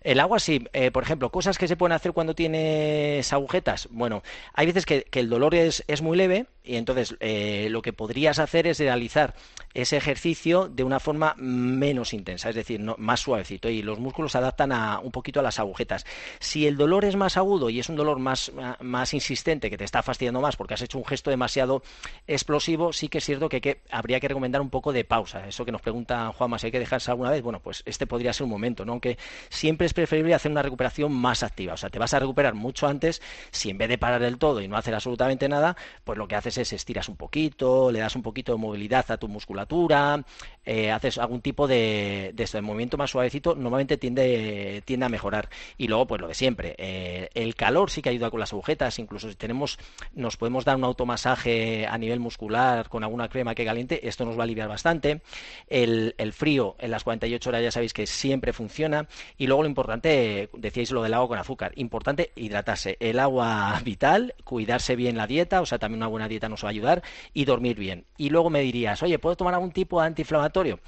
El 0.00 0.18
agua 0.18 0.40
sí, 0.40 0.64
eh, 0.72 0.90
por 0.90 1.04
ejemplo, 1.04 1.30
cosas 1.30 1.58
que 1.58 1.68
se 1.68 1.76
pueden 1.76 1.92
hacer 1.92 2.12
cuando 2.12 2.34
tienes 2.34 3.32
agujetas. 3.32 3.88
Bueno, 3.90 4.22
hay 4.52 4.66
veces 4.66 4.84
que, 4.84 5.06
el 5.12 5.28
dolor 5.28 5.54
es, 5.54 5.84
es, 5.86 6.02
muy 6.02 6.16
leve 6.16 6.46
y 6.64 6.76
entonces 6.76 7.16
eh, 7.20 7.68
lo 7.70 7.82
que 7.82 7.92
podrías 7.92 8.38
hacer 8.38 8.66
es 8.66 8.78
realizar 8.78 9.34
ese 9.74 9.96
ejercicio 9.96 10.68
de 10.68 10.84
una 10.84 11.00
forma 11.00 11.34
menos 11.38 12.12
intensa, 12.12 12.50
es 12.50 12.54
decir, 12.54 12.80
más 12.98 13.20
suavecito 13.20 13.68
y 13.68 13.82
los 13.82 13.98
músculos 13.98 14.32
se 14.32 14.38
adaptan 14.38 14.70
a, 14.70 15.00
un 15.00 15.10
poquito 15.10 15.40
a 15.40 15.42
las 15.42 15.58
agujetas. 15.58 16.04
Si 16.40 16.66
el 16.66 16.76
dolor 16.76 17.04
es 17.04 17.16
más 17.16 17.36
agudo 17.36 17.70
y 17.70 17.80
es 17.80 17.88
un 17.88 17.96
dolor 17.96 18.18
más, 18.18 18.52
más 18.80 19.14
insistente 19.14 19.70
que 19.70 19.78
te 19.78 19.84
está 19.84 20.02
fastidiando 20.02 20.40
más 20.40 20.56
porque 20.56 20.74
has 20.74 20.82
hecho 20.82 20.98
un 20.98 21.06
gesto 21.06 21.30
demasiado 21.30 21.82
explosivo, 22.26 22.92
sí 22.92 23.08
que 23.08 23.18
es 23.18 23.24
cierto 23.24 23.48
que, 23.48 23.80
habría 23.90 24.20
que 24.20 24.28
recomendar 24.28 24.60
un 24.60 24.70
poco 24.70 24.92
de 24.92 25.04
pausa. 25.04 25.46
Eso 25.48 25.64
que 25.64 25.72
nos 25.72 25.80
pregunta 25.80 26.32
Juanma, 26.36 26.58
si 26.58 26.66
hay 26.66 26.72
que 26.72 26.78
dejarse 26.78 27.10
alguna 27.10 27.30
vez, 27.30 27.42
bueno, 27.42 27.60
pues 27.60 27.82
este 27.86 28.06
podría 28.06 28.32
ser 28.32 28.44
un 28.44 28.50
momento, 28.50 28.84
¿no? 28.84 28.92
Aunque 28.92 29.18
siempre 29.48 29.86
es 29.86 29.94
preferible 29.94 30.34
hacer 30.34 30.50
una 30.50 30.62
recuperación 30.62 31.12
más 31.12 31.42
activa. 31.42 31.74
O 31.74 31.76
sea, 31.76 31.90
te 31.90 31.98
vas 31.98 32.12
a 32.14 32.18
recuperar 32.18 32.54
mucho 32.54 32.86
antes 32.86 33.22
si 33.50 33.70
en 33.70 33.78
vez 33.78 33.88
de 33.88 33.98
parar 33.98 34.20
del 34.20 34.38
todo 34.38 34.60
y 34.60 34.68
no 34.68 34.76
hacer 34.76 34.94
absolutamente 34.94 35.48
nada, 35.48 35.76
pues 36.04 36.18
lo 36.18 36.28
que 36.28 36.36
haces 36.36 36.51
es 36.58 36.72
estiras 36.72 37.08
un 37.08 37.16
poquito, 37.16 37.90
le 37.90 38.00
das 38.00 38.16
un 38.16 38.22
poquito 38.22 38.52
de 38.52 38.58
movilidad 38.58 39.10
a 39.10 39.16
tu 39.16 39.28
musculatura, 39.28 40.24
eh, 40.64 40.90
haces 40.90 41.18
algún 41.18 41.40
tipo 41.40 41.66
de, 41.66 42.32
de, 42.34 42.62
movimiento 42.62 42.96
más 42.96 43.10
suavecito, 43.10 43.54
normalmente 43.54 43.96
tiende, 43.96 44.82
tiende 44.84 45.06
a 45.06 45.08
mejorar. 45.08 45.48
Y 45.78 45.88
luego, 45.88 46.06
pues 46.06 46.20
lo 46.20 46.28
de 46.28 46.34
siempre, 46.34 46.74
eh, 46.78 47.28
el 47.34 47.54
calor 47.54 47.90
sí 47.90 48.02
que 48.02 48.10
ayuda 48.10 48.30
con 48.30 48.40
las 48.40 48.52
agujetas, 48.52 48.98
incluso 48.98 49.28
si 49.28 49.34
tenemos, 49.34 49.78
nos 50.14 50.36
podemos 50.36 50.64
dar 50.64 50.76
un 50.76 50.84
automasaje 50.84 51.86
a 51.86 51.98
nivel 51.98 52.20
muscular 52.20 52.88
con 52.88 53.04
alguna 53.04 53.28
crema 53.28 53.54
que 53.54 53.64
caliente, 53.64 54.06
esto 54.08 54.24
nos 54.24 54.36
va 54.36 54.40
a 54.40 54.44
aliviar 54.44 54.68
bastante. 54.68 55.22
El, 55.68 56.14
el 56.18 56.32
frío 56.32 56.76
en 56.78 56.90
las 56.90 57.04
48 57.04 57.48
horas 57.48 57.62
ya 57.62 57.70
sabéis 57.70 57.92
que 57.92 58.06
siempre 58.06 58.52
funciona. 58.52 59.08
Y 59.38 59.46
luego 59.46 59.62
lo 59.62 59.68
importante, 59.68 60.50
decíais 60.52 60.90
lo 60.90 61.02
del 61.02 61.14
agua 61.14 61.28
con 61.28 61.38
azúcar, 61.38 61.72
importante 61.76 62.32
hidratarse. 62.36 62.96
El 63.00 63.18
agua 63.18 63.80
vital, 63.84 64.34
cuidarse 64.44 64.96
bien 64.96 65.16
la 65.16 65.26
dieta, 65.26 65.60
o 65.60 65.66
sea, 65.66 65.78
también 65.78 65.98
una 65.98 66.08
buena 66.08 66.28
dieta 66.28 66.41
nos 66.48 66.64
va 66.64 66.68
a 66.68 66.70
ayudar, 66.70 67.02
y 67.32 67.44
dormir 67.44 67.76
bien. 67.76 68.04
Y 68.16 68.30
luego 68.30 68.50
me 68.50 68.60
dirías, 68.60 69.02
oye, 69.02 69.18
¿puedo 69.18 69.36
tomar 69.36 69.54
algún 69.54 69.72
tipo 69.72 70.00
de 70.00 70.06
antiinflamatorio? 70.06 70.80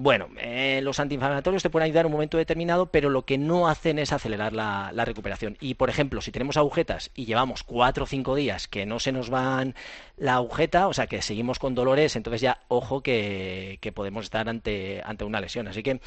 Bueno, 0.00 0.28
eh, 0.38 0.78
los 0.80 1.00
antiinflamatorios 1.00 1.60
te 1.60 1.70
pueden 1.70 1.86
ayudar 1.86 2.02
en 2.02 2.06
un 2.06 2.12
momento 2.12 2.38
determinado, 2.38 2.86
pero 2.86 3.10
lo 3.10 3.24
que 3.24 3.36
no 3.36 3.66
hacen 3.66 3.98
es 3.98 4.12
acelerar 4.12 4.52
la, 4.52 4.92
recuperación. 5.04 5.56
Y, 5.60 5.74
por 5.74 5.90
ejemplo, 5.90 6.20
si 6.20 6.30
tenemos 6.30 6.56
agujetas 6.56 7.10
y 7.16 7.24
llevamos 7.24 7.64
cuatro 7.64 8.04
o 8.04 8.06
cinco 8.06 8.36
días 8.36 8.68
que 8.68 8.86
no 8.86 9.00
se 9.00 9.10
nos 9.10 9.28
van 9.28 9.74
la 10.16 10.34
agujeta, 10.34 10.86
o 10.86 10.92
sea, 10.92 11.08
que 11.08 11.20
seguimos 11.20 11.58
con 11.58 11.74
dolores, 11.74 12.14
entonces 12.14 12.40
ya, 12.40 12.60
ojo, 12.68 13.02
que, 13.02 13.80
podemos 13.92 14.26
estar 14.26 14.48
ante, 14.48 15.02
ante 15.04 15.24
una 15.24 15.40
lesión. 15.40 15.66
Así 15.66 15.82
que 15.82 16.00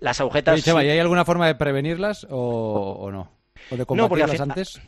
las 0.00 0.20
agujetas... 0.20 0.66
¿y 0.66 0.70
hay 0.70 0.98
alguna 0.98 1.24
forma 1.24 1.46
de 1.46 1.54
prevenirlas 1.54 2.26
o, 2.28 3.10
no? 3.12 3.30
¿O 3.70 3.76
de 3.76 3.86
combatirlas 3.86 4.40
antes? 4.40 4.80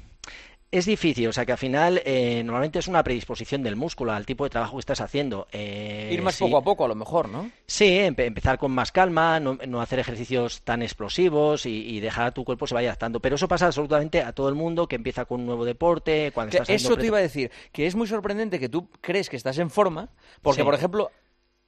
Es 0.71 0.85
difícil, 0.85 1.29
o 1.29 1.33
sea 1.33 1.47
que 1.47 1.53
al 1.53 1.59
final 1.59 2.03
eh, 2.05 2.43
normalmente 2.45 2.79
es 2.79 2.89
una 2.89 3.03
predisposición 3.03 3.63
del 3.63 3.75
músculo 3.75 4.13
al 4.13 4.27
tipo 4.27 4.45
de 4.45 4.51
trabajo 4.51 4.77
que 4.77 4.81
estás 4.81 5.01
haciendo. 5.01 5.47
Eh, 5.51 6.11
Ir 6.13 6.21
más 6.21 6.37
poco 6.37 6.59
a 6.59 6.63
poco, 6.63 6.85
a 6.85 6.89
lo 6.89 6.95
mejor, 6.95 7.31
¿no? 7.31 7.51
Sí, 7.67 7.97
empezar 7.99 8.59
con 8.59 8.73
más 8.73 8.93
calma, 8.93 9.41
no, 9.41 9.81
hacer 9.81 9.99
ejercicios 9.99 10.61
tan 10.63 10.83
explosivos 10.83 11.65
y, 11.65 12.01
dejar 12.01 12.27
a 12.27 12.31
tu 12.33 12.45
cuerpo 12.45 12.67
se 12.67 12.75
vaya 12.75 12.91
adaptando. 12.91 13.21
Pero 13.21 13.37
eso 13.37 13.49
pasa 13.49 13.65
absolutamente 13.67 14.21
a 14.23 14.33
todo 14.33 14.51
el 14.51 14.55
mundo 14.55 14.87
que 14.89 14.97
empieza 14.97 15.25
con 15.25 15.41
un 15.41 15.47
nuevo 15.47 15.65
deporte. 15.65 16.33
Cuando 16.33 16.59
eso 16.69 16.97
te 16.99 17.07
iba 17.07 17.17
a 17.17 17.23
decir, 17.23 17.51
que 17.73 17.87
es 17.87 17.95
muy 17.95 18.07
sorprendente 18.07 18.61
que 18.61 18.69
tú 18.69 18.91
crees 19.01 19.31
que 19.31 19.37
estás 19.37 19.57
en 19.57 19.71
forma, 19.71 20.11
porque, 20.43 20.65
por 20.65 20.75
ejemplo, 20.75 21.11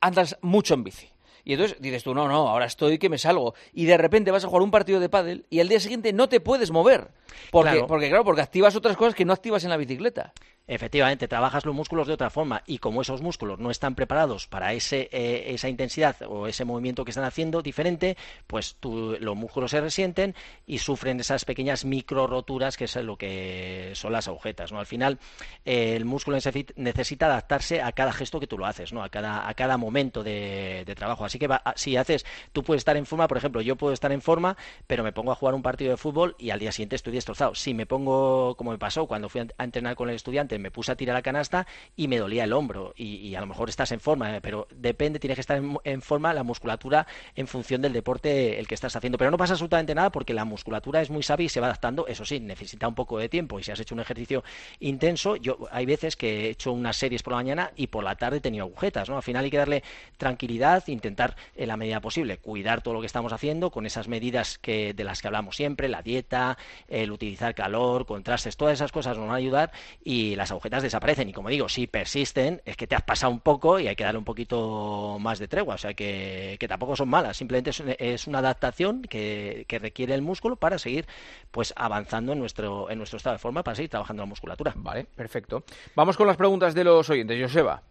andas 0.02 0.37
mucho 0.42 0.75
en 0.75 0.85
bici. 0.85 1.09
Y 1.44 1.54
entonces 1.54 1.80
dices 1.80 2.02
tú, 2.02 2.14
no, 2.14 2.28
no, 2.28 2.49
ahora 2.49 2.66
estoy 2.66 2.99
que 2.99 3.09
me 3.09 3.18
salgo. 3.18 3.54
Y 3.73 3.87
de 3.87 3.97
repente 3.97 4.30
vas 4.30 4.44
a 4.44 4.49
jugar 4.49 4.62
un 4.62 4.70
partido 4.70 5.00
de 5.00 5.09
pádel 5.09 5.47
y 5.50 5.61
al 5.61 5.68
día 5.68 5.80
siguiente 5.80 6.12
no 6.12 6.28
te 6.28 6.40
puedes 6.40 6.70
mover. 6.70 7.09
Porque, 7.50 7.85
porque 7.87 8.09
claro, 8.09 8.25
porque 8.25 8.42
activas 8.42 8.76
otras 8.76 8.97
cosas 8.97 9.14
que 9.14 9.25
no 9.25 9.32
activas 9.32 9.64
en 9.64 9.70
la 9.70 9.76
bicicleta. 9.76 10.32
Efectivamente, 10.72 11.26
trabajas 11.26 11.66
los 11.66 11.74
músculos 11.74 12.06
de 12.06 12.12
otra 12.12 12.30
forma 12.30 12.62
y 12.64 12.78
como 12.78 13.02
esos 13.02 13.22
músculos 13.22 13.58
no 13.58 13.72
están 13.72 13.96
preparados 13.96 14.46
para 14.46 14.72
ese, 14.72 15.08
eh, 15.10 15.52
esa 15.52 15.68
intensidad 15.68 16.14
o 16.28 16.46
ese 16.46 16.64
movimiento 16.64 17.04
que 17.04 17.10
están 17.10 17.24
haciendo 17.24 17.60
diferente, 17.60 18.16
pues 18.46 18.76
los 18.80 19.36
músculos 19.36 19.72
se 19.72 19.80
resienten 19.80 20.36
y 20.68 20.78
sufren 20.78 21.18
esas 21.18 21.44
pequeñas 21.44 21.84
micro 21.84 22.28
roturas 22.28 22.76
que 22.76 22.84
es 22.84 22.94
lo 22.94 23.16
que 23.16 23.90
son 23.94 24.12
las 24.12 24.28
agujetas. 24.28 24.70
¿no? 24.70 24.78
Al 24.78 24.86
final, 24.86 25.18
eh, 25.64 25.96
el 25.96 26.04
músculo 26.04 26.38
necesita 26.76 27.26
adaptarse 27.26 27.82
a 27.82 27.90
cada 27.90 28.12
gesto 28.12 28.38
que 28.38 28.46
tú 28.46 28.56
lo 28.56 28.64
haces, 28.64 28.92
¿no? 28.92 29.02
a, 29.02 29.08
cada, 29.08 29.48
a 29.48 29.54
cada 29.54 29.76
momento 29.76 30.22
de, 30.22 30.84
trabajo. 30.94 31.24
Así 31.24 31.40
que 31.40 31.48
si 31.74 31.96
haces, 31.96 32.24
tú 32.52 32.62
puedes 32.62 32.82
estar 32.82 32.96
en 32.96 33.06
forma, 33.06 33.26
por 33.26 33.38
ejemplo, 33.38 33.60
yo 33.60 33.74
puedo 33.74 33.92
estar 33.92 34.12
en 34.12 34.22
forma, 34.22 34.56
pero 34.86 35.02
me 35.02 35.10
pongo 35.10 35.32
a 35.32 35.34
jugar 35.34 35.56
un 35.56 35.62
partido 35.62 35.90
de 35.90 35.96
fútbol 35.96 36.36
y 36.38 36.50
al 36.50 36.60
día 36.60 36.70
siguiente 36.70 36.94
estoy 36.94 37.12
destrozado. 37.12 37.56
Si 37.56 37.74
me 37.74 37.86
pongo, 37.86 38.54
como 38.56 38.70
me 38.70 38.78
pasó 38.78 39.06
cuando 39.06 39.28
fui 39.28 39.40
a 39.40 39.64
entrenar 39.64 39.96
con 39.96 40.08
el 40.08 40.14
estudiante, 40.14 40.60
me 40.61 40.71
puse 40.71 40.93
a 40.93 40.97
tirar 40.97 41.14
la 41.14 41.23
canasta 41.23 41.67
y 41.97 42.09
me 42.09 42.19
dolía 42.19 42.45
el 42.45 42.52
hombro. 42.52 42.93
Y, 42.97 43.35
a 43.35 43.40
lo 43.40 43.47
mejor 43.47 43.69
estás 43.69 43.93
en 43.93 44.00
forma, 44.00 44.37
eh, 44.37 44.40
pero 44.40 44.67
depende, 44.75 45.19
tienes 45.19 45.37
que 45.37 45.40
estar 45.40 45.62
en, 45.85 46.02
forma 46.02 46.33
la 46.35 46.43
musculatura 46.43 47.07
en 47.35 47.47
función 47.47 47.83
del 47.83 47.93
deporte 47.93 48.59
el 48.59 48.67
que 48.67 48.75
estás 48.75 48.95
haciendo. 48.97 49.19
Pero 49.19 49.31
no 49.31 49.37
pasa 49.37 49.55
absolutamente 49.55 49.95
nada 49.95 50.11
porque 50.11 50.35
la 50.35 50.45
musculatura 50.45 51.00
es 51.00 51.11
muy 51.11 51.23
sabia 51.23 51.47
y 51.47 51.49
se 51.49 51.61
va 51.61 51.67
adaptando. 51.67 52.07
Eso 52.07 52.25
sí, 52.25 52.40
necesita 52.40 52.88
un 52.88 52.95
poco 52.95 53.19
de 53.19 53.29
tiempo. 53.29 53.59
Y 53.59 53.62
si 53.62 53.73
has 53.73 53.81
hecho 53.81 53.95
un 53.95 54.00
ejercicio 54.00 54.45
intenso, 54.81 55.37
yo 55.37 55.59
hay 55.71 55.87
veces 55.87 56.17
que 56.17 56.47
he 56.47 56.50
hecho 56.50 56.73
unas 56.73 56.97
series 56.97 57.23
por 57.23 57.33
la 57.33 57.38
mañana 57.38 57.73
y 57.76 57.87
por 57.88 58.05
la 58.05 58.17
tarde 58.17 58.38
he 58.38 58.40
tenido 58.40 58.64
agujetas. 58.64 59.09
¿no? 59.09 59.17
Al 59.17 59.23
final 59.23 59.45
hay 59.45 59.50
que 59.50 59.59
darle 59.59 59.83
tranquilidad, 60.17 60.87
intentar 60.88 61.37
en 61.57 61.69
la 61.69 61.76
medida 61.76 62.00
posible 62.00 62.38
cuidar 62.38 62.83
todo 62.83 62.95
lo 62.95 63.00
que 63.00 63.07
estamos 63.07 63.33
haciendo 63.33 63.71
con 63.71 63.87
esas 63.87 64.09
medidas 64.09 64.59
que, 64.59 64.95
de 64.95 65.05
las 65.05 65.23
que 65.23 65.29
hablamos 65.29 65.57
siempre, 65.57 65.88
la 65.88 66.02
dieta, 66.02 66.59
el 66.88 67.11
utilizar 67.11 67.55
calor, 67.55 68.07
contrastes, 68.07 68.57
todas 68.57 68.75
esas 68.75 68.93
cosas 68.93 69.17
nos 69.17 69.26
van 69.26 69.35
a 69.35 69.38
ayudar 69.38 69.73
y 70.05 70.37
las 70.40 70.50
agujetas 70.50 70.82
desaparecen. 70.82 71.28
Y 71.28 71.32
como 71.32 71.50
digo, 71.50 71.68
si 71.68 71.87
persisten, 71.87 72.62
es 72.64 72.76
que 72.76 72.87
te 72.87 72.94
has 72.94 73.02
pasado 73.02 73.30
un 73.30 73.40
poco 73.40 73.78
y 73.78 73.88
hay 73.88 73.94
que 73.94 74.04
darle 74.04 74.18
un 74.18 74.25
poquito 74.25 75.18
más 75.20 75.38
de 75.38 75.49
tregua. 75.49 75.75
O 75.75 75.78
sea 75.78 75.92
que, 75.94 76.56
tampoco 76.66 76.97
son 76.97 77.09
malas, 77.09 77.37
simplemente 77.37 77.70
es, 77.99 78.26
una 78.26 78.38
adaptación 78.38 79.02
que, 79.02 79.66
requiere 79.80 80.14
el 80.14 80.23
músculo 80.23 80.56
para 80.56 80.78
seguir 80.78 81.06
pues 81.50 81.73
avanzando 81.76 82.32
en 82.32 82.38
nuestro, 82.38 82.90
en 82.90 82.99
nuestro 82.99 83.18
estado 83.18 83.35
de 83.35 83.38
forma, 83.38 83.62
para 83.62 83.75
seguir 83.75 83.90
trabajando 83.90 84.23
la 84.23 84.26
musculatura. 84.26 84.73
Vale, 84.76 85.04
perfecto. 85.04 85.62
Vamos 85.94 86.16
con 86.16 86.26
las 86.26 86.37
preguntas 86.37 86.75
de 86.75 86.85
los 86.85 87.09
oyentes. 87.11 87.40
Joseba. 87.40 87.82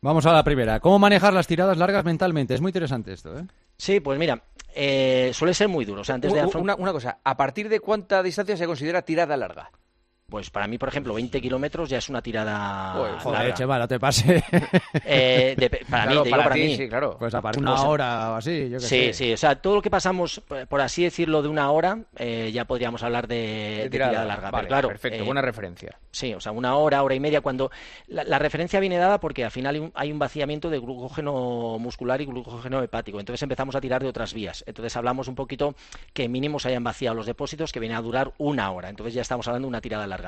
Vamos 0.00 0.26
a 0.26 0.32
la 0.32 0.42
primera. 0.42 0.80
¿Cómo 0.80 0.98
manejar 0.98 1.32
las 1.32 1.46
tiradas 1.46 1.78
largas 1.78 2.04
mentalmente? 2.04 2.54
Es 2.54 2.60
muy 2.60 2.70
interesante 2.70 3.12
esto, 3.12 3.38
¿eh? 3.38 3.46
Sí, 3.76 4.00
pues 4.00 4.18
mira, 4.18 4.42
eh, 4.74 5.30
suele 5.32 5.54
ser 5.54 5.68
muy 5.68 5.84
duro. 5.84 6.00
O 6.00 6.04
sea, 6.04 6.16
antes 6.16 6.32
de 6.32 6.44
una, 6.56 6.74
una 6.74 6.92
cosa, 6.92 7.18
¿a 7.22 7.36
partir 7.36 7.68
de 7.68 7.78
cuánta 7.78 8.22
distancia 8.22 8.56
se 8.56 8.66
considera 8.66 9.02
tirada 9.02 9.36
larga? 9.36 9.70
Pues 10.32 10.48
para 10.48 10.66
mí, 10.66 10.78
por 10.78 10.88
ejemplo, 10.88 11.12
20 11.12 11.42
kilómetros 11.42 11.90
ya 11.90 11.98
es 11.98 12.08
una 12.08 12.22
tirada. 12.22 13.18
joder, 13.20 13.52
Chema, 13.52 13.78
no 13.78 13.86
te 13.86 14.00
pase. 14.00 14.42
Eh, 15.04 15.56
para 15.90 16.06
mí, 16.06 16.30
para, 16.30 16.54
mí. 16.54 16.76
Sí, 16.76 16.88
claro. 16.88 17.16
Pues 17.18 17.34
una 17.56 17.82
hora 17.82 18.30
o 18.30 18.34
así. 18.36 18.70
Yo 18.70 18.80
sí, 18.80 19.12
sí. 19.12 19.32
O 19.32 19.36
sea, 19.36 19.56
todo 19.56 19.76
lo 19.76 19.82
que 19.82 19.90
pasamos, 19.90 20.40
por 20.68 20.80
así 20.80 21.02
decirlo, 21.02 21.42
de 21.42 21.48
una 21.48 21.70
hora, 21.70 21.98
eh, 22.16 22.50
ya 22.52 22.64
podríamos 22.64 23.02
hablar 23.02 23.26
de, 23.26 23.88
tirada, 23.90 24.24
larga. 24.24 24.50
claro, 24.66 24.88
perfecto, 24.88 25.22
eh, 25.22 25.26
buena 25.26 25.42
referencia. 25.42 25.98
Sí, 26.10 26.32
o 26.34 26.40
sea, 26.40 26.52
una 26.52 26.76
hora, 26.76 27.02
hora 27.02 27.14
y 27.14 27.20
media. 27.20 27.40
Cuando 27.40 27.70
la, 28.06 28.38
referencia 28.38 28.80
viene 28.80 28.96
dada 28.96 29.18
porque 29.18 29.44
al 29.44 29.50
final 29.50 29.90
hay 29.94 30.12
un, 30.12 30.18
vaciamiento 30.18 30.70
de 30.70 30.78
glucógeno 30.78 31.78
muscular 31.78 32.20
y 32.20 32.26
glucógeno 32.26 32.82
hepático. 32.82 33.18
Entonces 33.18 33.42
empezamos 33.42 33.74
a 33.74 33.80
tirar 33.80 34.02
de 34.02 34.08
otras 34.08 34.32
vías. 34.32 34.64
Entonces 34.66 34.96
hablamos 34.96 35.28
un 35.28 35.34
poquito 35.34 35.74
que 36.12 36.28
mínimo 36.28 36.58
se 36.58 36.68
hayan 36.68 36.84
vaciado 36.84 37.16
los 37.16 37.26
depósitos, 37.26 37.72
que 37.72 37.80
viene 37.80 37.96
a 37.96 38.00
durar 38.00 38.32
una 38.38 38.70
hora. 38.70 38.88
Entonces 38.88 39.14
ya 39.14 39.22
estamos 39.22 39.46
hablando 39.48 39.66
de 39.66 39.70
una 39.70 39.80
tirada 39.80 40.06
larga. 40.06 40.21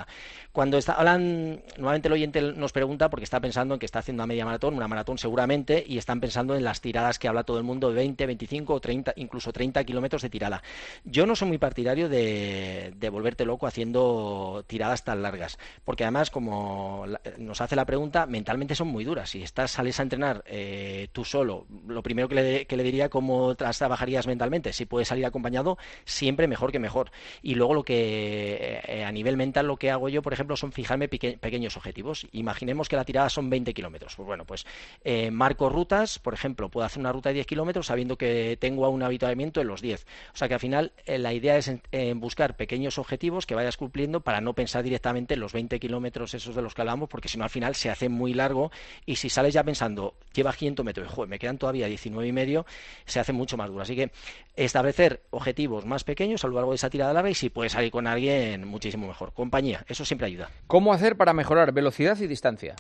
Cuando 0.53 0.79
hablan, 0.87 1.63
nuevamente 1.79 2.09
el 2.09 2.15
oyente 2.15 2.41
nos 2.41 2.73
pregunta 2.73 3.11
porque 3.11 3.25
está 3.25 3.41
pensando 3.41 3.75
en 3.75 3.81
que 3.81 3.87
está 3.87 3.99
haciendo 3.99 4.23
una 4.23 4.29
media 4.29 4.45
maratón, 4.45 4.75
una 4.75 4.89
maratón 4.89 5.19
seguramente, 5.19 5.85
y 5.87 5.99
están 5.99 6.21
pensando 6.21 6.55
en 6.55 6.65
las 6.65 6.81
tiradas 6.81 7.19
que 7.19 7.29
habla 7.29 7.45
todo 7.45 7.59
el 7.59 7.65
mundo 7.65 7.89
de 7.89 7.97
20, 7.97 8.27
25 8.27 8.75
o 8.75 8.81
30, 8.81 9.15
incluso 9.17 9.53
30 9.53 9.83
kilómetros 9.85 10.23
de 10.23 10.31
tirada. 10.31 10.63
Yo 11.05 11.27
no 11.27 11.35
soy 11.35 11.49
muy 11.49 11.59
partidario 11.59 12.09
de, 12.09 12.95
volverte 13.11 13.45
loco 13.45 13.67
haciendo 13.67 14.65
tiradas 14.67 15.05
tan 15.05 15.23
largas, 15.23 15.59
porque 15.85 16.05
además, 16.05 16.31
como 16.31 17.05
nos 17.39 17.61
hace 17.61 17.77
la 17.77 17.85
pregunta, 17.85 18.27
mentalmente 18.27 18.75
son 18.75 18.89
muy 18.89 19.05
duras. 19.05 19.31
Si 19.31 19.43
estás, 19.43 19.73
sales 19.73 19.99
a 20.01 20.03
entrenar 20.03 20.45
eh, 20.47 21.09
tú 21.13 21.25
solo, 21.25 21.67
lo 21.87 22.03
primero 22.03 22.29
que 22.29 22.35
le, 22.35 22.67
que 22.67 22.77
le 22.77 22.83
diría, 22.83 23.09
¿cómo 23.09 23.55
trabajarías 23.55 24.27
mentalmente? 24.27 24.73
Si 24.73 24.87
puedes 24.87 25.09
salir 25.09 25.27
acompañado, 25.27 25.79
siempre 26.05 26.49
mejor 26.49 26.73
que 26.73 26.79
mejor. 26.79 27.11
Y 27.43 27.55
luego 27.55 27.75
lo 27.75 27.83
que 27.83 28.81
eh, 28.87 29.05
a 29.05 29.13
nivel 29.13 29.37
mental 29.37 29.67
lo 29.67 29.77
que 29.77 29.84
hago 29.91 30.09
yo, 30.09 30.23
por 30.23 30.33
ejemplo, 30.33 30.57
son 30.57 30.73
fijarme 30.73 31.09
pequeños 31.09 31.76
objetivos. 31.76 32.26
Imaginemos 32.33 32.88
que 32.88 32.97
la 32.97 33.05
tirada 33.05 33.29
son 33.29 33.50
20 33.50 33.75
kilómetros. 33.75 34.14
Pues 34.17 34.26
bueno, 34.26 34.45
pues 34.45 34.67
eh, 35.03 35.31
marco 35.31 35.69
rutas, 35.69 36.19
por 36.19 36.35
ejemplo, 36.35 36.69
puedo 36.69 36.87
hacer 36.87 37.00
una 37.00 37.12
ruta 37.12 37.31
de 37.31 37.35
10 37.35 37.47
kilómetros 37.47 37.87
sabiendo 37.87 38.17
que 38.17 38.57
tengo 38.61 38.88
un 38.88 39.03
habituamiento 39.03 39.61
en 39.61 39.69
los 39.69 39.81
10. 39.81 40.07
O 40.33 40.37
sea 40.37 40.49
que 40.49 40.55
al 40.55 40.61
final 40.61 40.93
eh, 41.07 41.19
la 41.19 41.33
idea 41.33 41.57
es 41.57 41.71
buscar 42.17 42.57
pequeños 42.57 42.99
objetivos 42.99 43.47
que 43.47 43.55
vayas 43.55 43.76
cumpliendo 43.76 44.21
para 44.21 44.41
no 44.41 44.53
pensar 44.55 44.83
directamente 44.83 45.35
en 45.35 45.41
los 45.41 45.53
20 45.53 45.79
kilómetros 45.81 46.35
esos 46.35 46.55
de 46.55 46.62
los 46.62 46.75
que 46.75 46.83
hablamos, 46.83 47.09
porque 47.09 47.29
si 47.29 47.38
no 47.38 47.45
al 47.45 47.50
final 47.50 47.75
se 47.75 47.91
hace 47.91 48.09
muy 48.09 48.35
largo 48.35 48.71
y 49.07 49.17
si 49.17 49.29
sales 49.29 49.55
ya 49.55 49.64
pensando, 49.64 50.14
lleva 50.33 50.53
100 50.53 50.75
metros, 50.85 51.09
joder, 51.09 51.29
me 51.29 51.38
quedan 51.38 51.59
todavía 51.59 51.87
19 51.87 52.26
y 52.26 52.33
medio, 52.33 52.67
se 53.05 53.21
hace 53.21 53.33
mucho 53.33 53.57
más 53.57 53.69
duro. 53.69 53.83
Así 53.83 53.95
que 53.95 54.11
establecer 54.57 55.23
objetivos 55.31 55.85
más 55.85 56.05
pequeños 56.05 56.45
a 56.45 56.49
lo 56.49 56.55
largo 56.55 56.71
de 56.71 56.76
esa 56.76 56.91
tirada 56.91 57.12
larga 57.12 57.31
y 57.31 57.35
si 57.35 57.50
puedes 57.50 57.73
salir 57.73 57.91
con 57.91 58.07
alguien, 58.07 58.67
muchísimo 58.67 59.07
mejor. 59.07 59.33
Compañía, 59.33 59.74
eso 59.88 60.04
siempre 60.04 60.26
ayuda. 60.26 60.50
¿Cómo 60.66 60.93
hacer 60.93 61.16
para 61.16 61.33
mejorar 61.33 61.73
velocidad 61.73 62.19
y 62.21 62.26
distancia? 62.26 62.76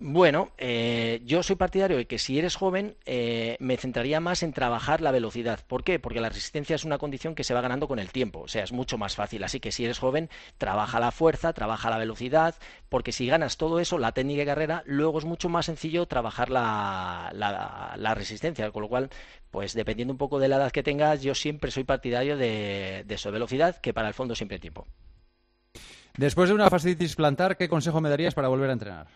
Bueno, 0.00 0.52
eh, 0.58 1.20
yo 1.24 1.42
soy 1.42 1.56
partidario 1.56 1.96
de 1.96 2.06
que 2.06 2.20
si 2.20 2.38
eres 2.38 2.54
joven 2.54 2.96
eh, 3.04 3.56
me 3.58 3.76
centraría 3.76 4.20
más 4.20 4.44
en 4.44 4.52
trabajar 4.52 5.00
la 5.00 5.10
velocidad. 5.10 5.58
¿Por 5.66 5.82
qué? 5.82 5.98
Porque 5.98 6.20
la 6.20 6.28
resistencia 6.28 6.76
es 6.76 6.84
una 6.84 6.98
condición 6.98 7.34
que 7.34 7.42
se 7.42 7.52
va 7.52 7.62
ganando 7.62 7.88
con 7.88 7.98
el 7.98 8.12
tiempo, 8.12 8.42
o 8.42 8.46
sea, 8.48 8.62
es 8.62 8.70
mucho 8.70 8.96
más 8.96 9.16
fácil. 9.16 9.42
Así 9.42 9.58
que 9.58 9.72
si 9.72 9.84
eres 9.84 9.98
joven, 9.98 10.30
trabaja 10.56 11.00
la 11.00 11.10
fuerza, 11.10 11.52
trabaja 11.52 11.90
la 11.90 11.98
velocidad, 11.98 12.54
porque 12.88 13.10
si 13.10 13.26
ganas 13.26 13.56
todo 13.56 13.80
eso, 13.80 13.98
la 13.98 14.12
técnica 14.12 14.42
de 14.42 14.46
carrera, 14.46 14.82
luego 14.86 15.18
es 15.18 15.24
mucho 15.24 15.48
más 15.48 15.66
sencillo 15.66 16.06
trabajar 16.06 16.48
la, 16.48 17.32
la, 17.34 18.14
resistencia. 18.14 18.70
Con 18.70 18.82
lo 18.82 18.88
cual, 18.88 19.10
pues 19.50 19.74
dependiendo 19.74 20.14
un 20.14 20.18
poco 20.18 20.38
de 20.38 20.46
la 20.46 20.56
edad 20.56 20.70
que 20.70 20.84
tengas, 20.84 21.22
yo 21.22 21.34
siempre 21.34 21.72
soy 21.72 21.82
partidario 21.82 22.36
de, 22.36 23.02
de 23.04 23.18
su 23.18 23.32
velocidad, 23.32 23.80
que 23.80 23.92
para 23.92 24.06
el 24.06 24.14
fondo 24.14 24.36
siempre 24.36 24.60
tiempo. 24.60 24.86
Después 26.18 26.48
de 26.48 26.54
una 26.56 26.68
fascitis 26.68 27.14
plantar, 27.14 27.56
¿qué 27.56 27.68
consejo 27.68 28.00
me 28.00 28.10
darías 28.10 28.34
para 28.34 28.48
volver 28.48 28.70
a 28.70 28.72
entrenar? 28.72 29.06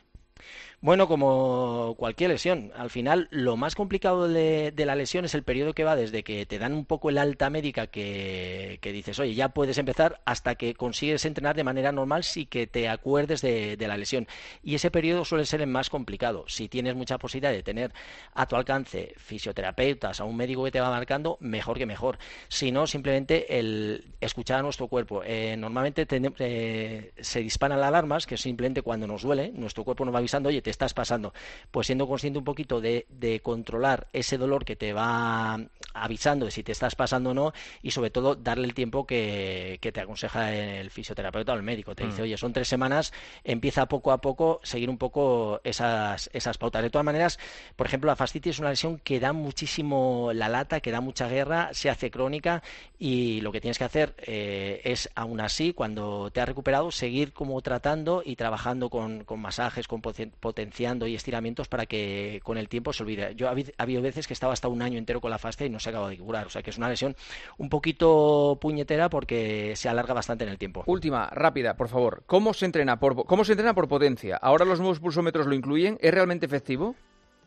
Bueno, 0.84 1.06
como 1.06 1.94
cualquier 1.96 2.30
lesión, 2.30 2.72
al 2.76 2.90
final 2.90 3.28
lo 3.30 3.56
más 3.56 3.76
complicado 3.76 4.26
de, 4.26 4.74
la 4.76 4.96
lesión 4.96 5.24
es 5.24 5.32
el 5.36 5.44
periodo 5.44 5.74
que 5.74 5.84
va 5.84 5.94
desde 5.94 6.24
que 6.24 6.44
te 6.44 6.58
dan 6.58 6.72
un 6.72 6.84
poco 6.86 7.08
el 7.08 7.18
alta 7.18 7.50
médica 7.50 7.86
que, 7.86 8.80
dices, 8.82 9.20
oye, 9.20 9.32
ya 9.34 9.50
puedes 9.50 9.78
empezar, 9.78 10.20
hasta 10.24 10.56
que 10.56 10.74
consigues 10.74 11.24
entrenar 11.24 11.54
de 11.54 11.62
manera 11.62 11.92
normal 11.92 12.24
si 12.24 12.46
que 12.46 12.66
te 12.66 12.88
acuerdes 12.88 13.42
de, 13.42 13.76
la 13.78 13.96
lesión. 13.96 14.26
Y 14.64 14.74
ese 14.74 14.90
periodo 14.90 15.24
suele 15.24 15.46
ser 15.46 15.60
el 15.60 15.68
más 15.68 15.88
complicado. 15.88 16.46
Si 16.48 16.68
tienes 16.68 16.96
mucha 16.96 17.16
posibilidad 17.16 17.52
de 17.52 17.62
tener 17.62 17.92
a 18.34 18.46
tu 18.46 18.56
alcance 18.56 19.14
fisioterapeutas, 19.18 20.20
a 20.20 20.24
un 20.24 20.36
médico 20.36 20.64
que 20.64 20.72
te 20.72 20.80
va 20.80 20.90
marcando, 20.90 21.36
mejor 21.38 21.78
que 21.78 21.86
mejor. 21.86 22.18
Si 22.48 22.72
no, 22.72 22.88
simplemente 22.88 23.56
el 23.60 24.04
escuchar 24.20 24.58
a 24.58 24.62
nuestro 24.62 24.88
cuerpo. 24.88 25.22
Eh, 25.24 25.56
normalmente 25.56 26.08
eh, 26.10 27.12
se 27.20 27.40
disparan 27.40 27.78
las 27.78 27.86
alarmas, 27.86 28.26
que 28.26 28.36
simplemente 28.36 28.82
cuando 28.82 29.06
nos 29.06 29.22
duele, 29.22 29.52
nuestro 29.54 29.84
cuerpo 29.84 30.04
nos 30.04 30.12
va 30.12 30.18
avisando, 30.18 30.48
oye, 30.48 30.60
te 30.60 30.71
estás 30.72 30.94
pasando. 30.94 31.32
Pues 31.70 31.86
siendo 31.86 32.08
consciente 32.08 32.38
un 32.38 32.44
poquito 32.44 32.80
de, 32.80 33.06
controlar 33.42 34.08
ese 34.12 34.36
dolor 34.36 34.64
que 34.64 34.76
te 34.76 34.92
va 34.92 35.60
avisando 35.94 36.46
de 36.46 36.50
si 36.50 36.62
te 36.62 36.72
estás 36.72 36.94
pasando 36.94 37.30
o 37.30 37.34
no 37.34 37.52
y 37.82 37.90
sobre 37.90 38.10
todo 38.10 38.34
darle 38.34 38.66
el 38.66 38.74
tiempo 38.74 39.06
que, 39.06 39.78
te 39.80 40.00
aconseja 40.00 40.52
el 40.54 40.90
fisioterapeuta 40.90 41.52
o 41.52 41.56
el 41.56 41.62
médico. 41.62 41.94
Te 41.94 42.06
dice, 42.06 42.22
mm. 42.22 42.24
oye, 42.24 42.36
son 42.36 42.52
tres 42.52 42.68
semanas, 42.68 43.12
empieza 43.44 43.86
poco 43.86 44.10
a 44.12 44.20
poco, 44.20 44.60
seguir 44.62 44.90
un 44.90 44.98
poco 44.98 45.60
esas, 45.64 46.30
esas 46.32 46.58
pautas. 46.58 46.82
De 46.82 46.90
todas 46.90 47.04
maneras, 47.04 47.38
por 47.76 47.86
ejemplo, 47.86 48.08
la 48.08 48.16
fascitis 48.16 48.56
es 48.56 48.58
una 48.58 48.70
lesión 48.70 48.98
que 48.98 49.20
da 49.20 49.32
muchísimo 49.32 50.30
la 50.34 50.48
lata, 50.48 50.80
que 50.80 50.90
da 50.90 51.00
mucha 51.00 51.28
guerra, 51.28 51.70
se 51.72 51.90
hace 51.90 52.10
crónica 52.10 52.62
y 52.98 53.40
lo 53.40 53.52
que 53.52 53.60
tienes 53.60 53.78
que 53.78 53.84
hacer 53.84 54.14
eh, 54.18 54.80
es, 54.84 55.10
aún 55.14 55.40
así, 55.40 55.72
cuando 55.72 56.30
te 56.30 56.40
has 56.40 56.48
recuperado, 56.48 56.90
seguir 56.90 57.32
como 57.32 57.60
tratando 57.60 58.22
y 58.24 58.36
trabajando 58.36 58.90
con, 58.90 59.24
con 59.24 59.40
masajes, 59.40 59.88
con 59.88 60.00
potencia 60.00 60.61
y 61.06 61.14
estiramientos 61.14 61.68
para 61.68 61.86
que 61.86 62.40
con 62.42 62.58
el 62.58 62.68
tiempo 62.68 62.92
se 62.92 63.02
olvide. 63.02 63.34
Yo 63.34 63.48
ha 63.48 63.54
habido 63.78 64.02
veces 64.02 64.26
que 64.26 64.34
estaba 64.34 64.52
hasta 64.52 64.68
un 64.68 64.82
año 64.82 64.98
entero 64.98 65.20
con 65.20 65.30
la 65.30 65.38
fascia 65.38 65.66
y 65.66 65.70
no 65.70 65.78
se 65.78 65.90
acaba 65.90 66.08
de 66.08 66.18
curar, 66.18 66.46
o 66.46 66.50
sea 66.50 66.62
que 66.62 66.70
es 66.70 66.78
una 66.78 66.88
lesión 66.88 67.16
un 67.58 67.68
poquito 67.68 68.58
puñetera 68.60 69.08
porque 69.08 69.74
se 69.76 69.88
alarga 69.88 70.14
bastante 70.14 70.44
en 70.44 70.50
el 70.50 70.58
tiempo. 70.58 70.84
Última, 70.86 71.28
rápida, 71.30 71.74
por 71.74 71.88
favor. 71.88 72.22
¿Cómo 72.26 72.54
se 72.54 72.66
entrena 72.66 72.98
cómo 72.98 73.44
se 73.44 73.52
entrena 73.52 73.74
por 73.74 73.88
potencia? 73.88 74.36
Ahora 74.36 74.64
los 74.64 74.78
nuevos 74.78 75.00
pulsómetros 75.00 75.46
lo 75.46 75.54
incluyen, 75.54 75.98
¿es 76.00 76.12
realmente 76.12 76.46
efectivo? 76.46 76.94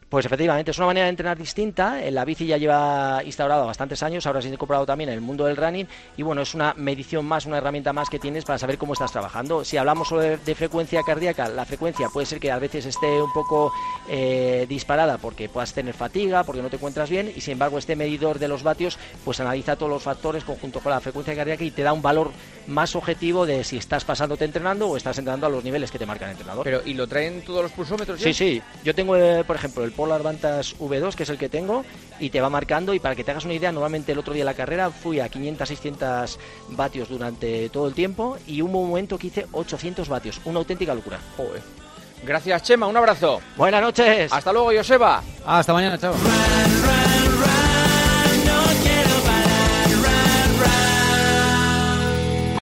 Pues 0.10 0.26
efectivamente, 0.26 0.70
es 0.70 0.78
una 0.78 0.88
manera 0.88 1.06
de 1.06 1.10
entrenar 1.10 1.38
distinta. 1.38 2.00
La 2.12 2.24
bici 2.26 2.46
ya 2.46 2.58
lleva 2.58 3.22
instaurado 3.26 3.66
bastantes 3.66 4.04
años, 4.04 4.26
ahora 4.28 4.42
se 4.42 4.48
ha 4.48 4.52
incorporado 4.52 4.86
también 4.86 5.10
en 5.10 5.16
el 5.16 5.22
mundo 5.22 5.46
del 5.46 5.58
running 5.58 5.88
y 6.16 6.22
bueno, 6.22 6.44
es 6.44 6.54
una 6.54 6.76
medición 6.78 7.26
más, 7.26 7.48
una 7.48 7.58
herramienta 7.58 7.92
más 7.92 8.10
que 8.10 8.20
tienes 8.20 8.46
para 8.46 8.60
saber 8.60 8.78
cómo 8.78 8.94
estás 8.94 9.12
trabajando. 9.12 9.66
Si 9.66 9.78
hablamos 9.78 10.08
sobre 10.08 10.38
de 10.38 10.56
frecuencia 10.56 11.02
cardíaca, 11.02 11.50
la 11.50 11.66
frecuencia 11.66 12.10
puede 12.10 12.28
ser 12.28 12.40
que 12.40 12.52
a 12.52 12.60
veces 12.60 12.86
esté 12.86 13.20
un 13.20 13.34
poco 13.34 13.74
eh, 14.08 14.68
disparada 14.70 15.18
porque 15.18 15.50
puedas 15.50 15.74
tener 15.74 15.96
fatiga, 15.96 16.44
porque 16.44 16.62
no 16.62 16.70
te 16.70 16.76
encuentras 16.76 17.10
bien 17.10 17.32
y 17.36 17.42
sin 17.42 17.54
embargo 17.54 17.80
este 17.80 17.96
medidor 17.96 18.38
de 18.38 18.48
los 18.48 18.62
vatios 18.62 19.00
pues 19.24 19.40
analiza 19.40 19.76
todos 19.76 19.92
los 19.92 20.04
factores 20.04 20.44
conjunto 20.44 20.82
con 20.82 20.92
la 20.92 21.02
frecuencia 21.02 21.36
cardíaca 21.36 21.64
y 21.64 21.72
te 21.72 21.82
da 21.82 21.94
un 21.94 22.04
valor 22.04 22.32
más 22.68 22.96
objetivo 22.96 23.46
de 23.46 23.64
si 23.64 23.78
estás 23.78 24.06
pasándote 24.06 24.46
entrenando 24.46 24.88
o 24.88 24.98
estás 24.98 25.18
entrenando 25.18 25.48
a 25.48 25.50
los 25.50 25.64
niveles 25.64 25.90
que 25.90 26.00
te 26.00 26.06
marca 26.06 26.26
el 26.26 26.32
entrenador. 26.32 26.64
Pero 26.64 26.82
¿y 26.86 26.94
lo 26.94 27.08
traen 27.08 27.42
todos 27.42 27.64
los 27.64 27.72
pulsómetros? 27.72 28.22
Sí, 28.22 28.34
sí. 28.34 28.62
Yo 28.84 28.94
tengo, 28.94 29.16
eh, 29.16 29.44
por 29.44 29.56
ejemplo, 29.56 29.84
el 29.84 29.92
Polar 29.96 30.24
Vantage 30.24 30.76
V2, 30.78 31.16
que 31.16 31.24
es 31.24 31.30
el 31.30 31.38
que 31.38 31.50
tengo, 31.50 31.86
y 32.20 32.30
te 32.30 32.42
va 32.42 32.50
marcando. 32.50 32.94
Y 32.94 33.00
para 33.00 33.16
que 33.16 33.24
te 33.24 33.32
hagas 33.32 33.46
una 33.46 33.54
idea, 33.54 33.72
nuevamente 33.72 34.12
el 34.12 34.20
otro 34.20 34.34
día 34.34 34.42
de 34.42 34.52
la 34.52 34.54
carrera 34.54 34.90
fui 34.92 35.20
a 35.20 35.30
500, 35.30 35.68
600 35.68 36.40
vatios 36.70 37.10
durante 37.10 37.70
todo 37.70 37.88
el 37.88 37.94
tiempo 37.94 38.38
y 38.48 38.62
hubo 38.62 38.82
un 38.82 38.90
momento 38.90 39.18
que 39.18 39.28
hice 39.28 39.46
800 39.52 40.08
vatios. 40.08 40.42
Una 40.46 40.60
auténtica 40.60 40.94
locura. 40.94 41.20
Joder. 41.38 41.62
Gracias, 42.24 42.64
Chema. 42.64 42.88
Un 42.88 42.98
abrazo. 42.98 43.42
Buenas 43.56 43.82
noches. 43.82 44.32
Hasta 44.32 44.52
luego, 44.52 44.72
Joseba. 44.76 45.22
Hasta 45.46 45.74
mañana, 45.74 45.98
chao. 45.98 46.14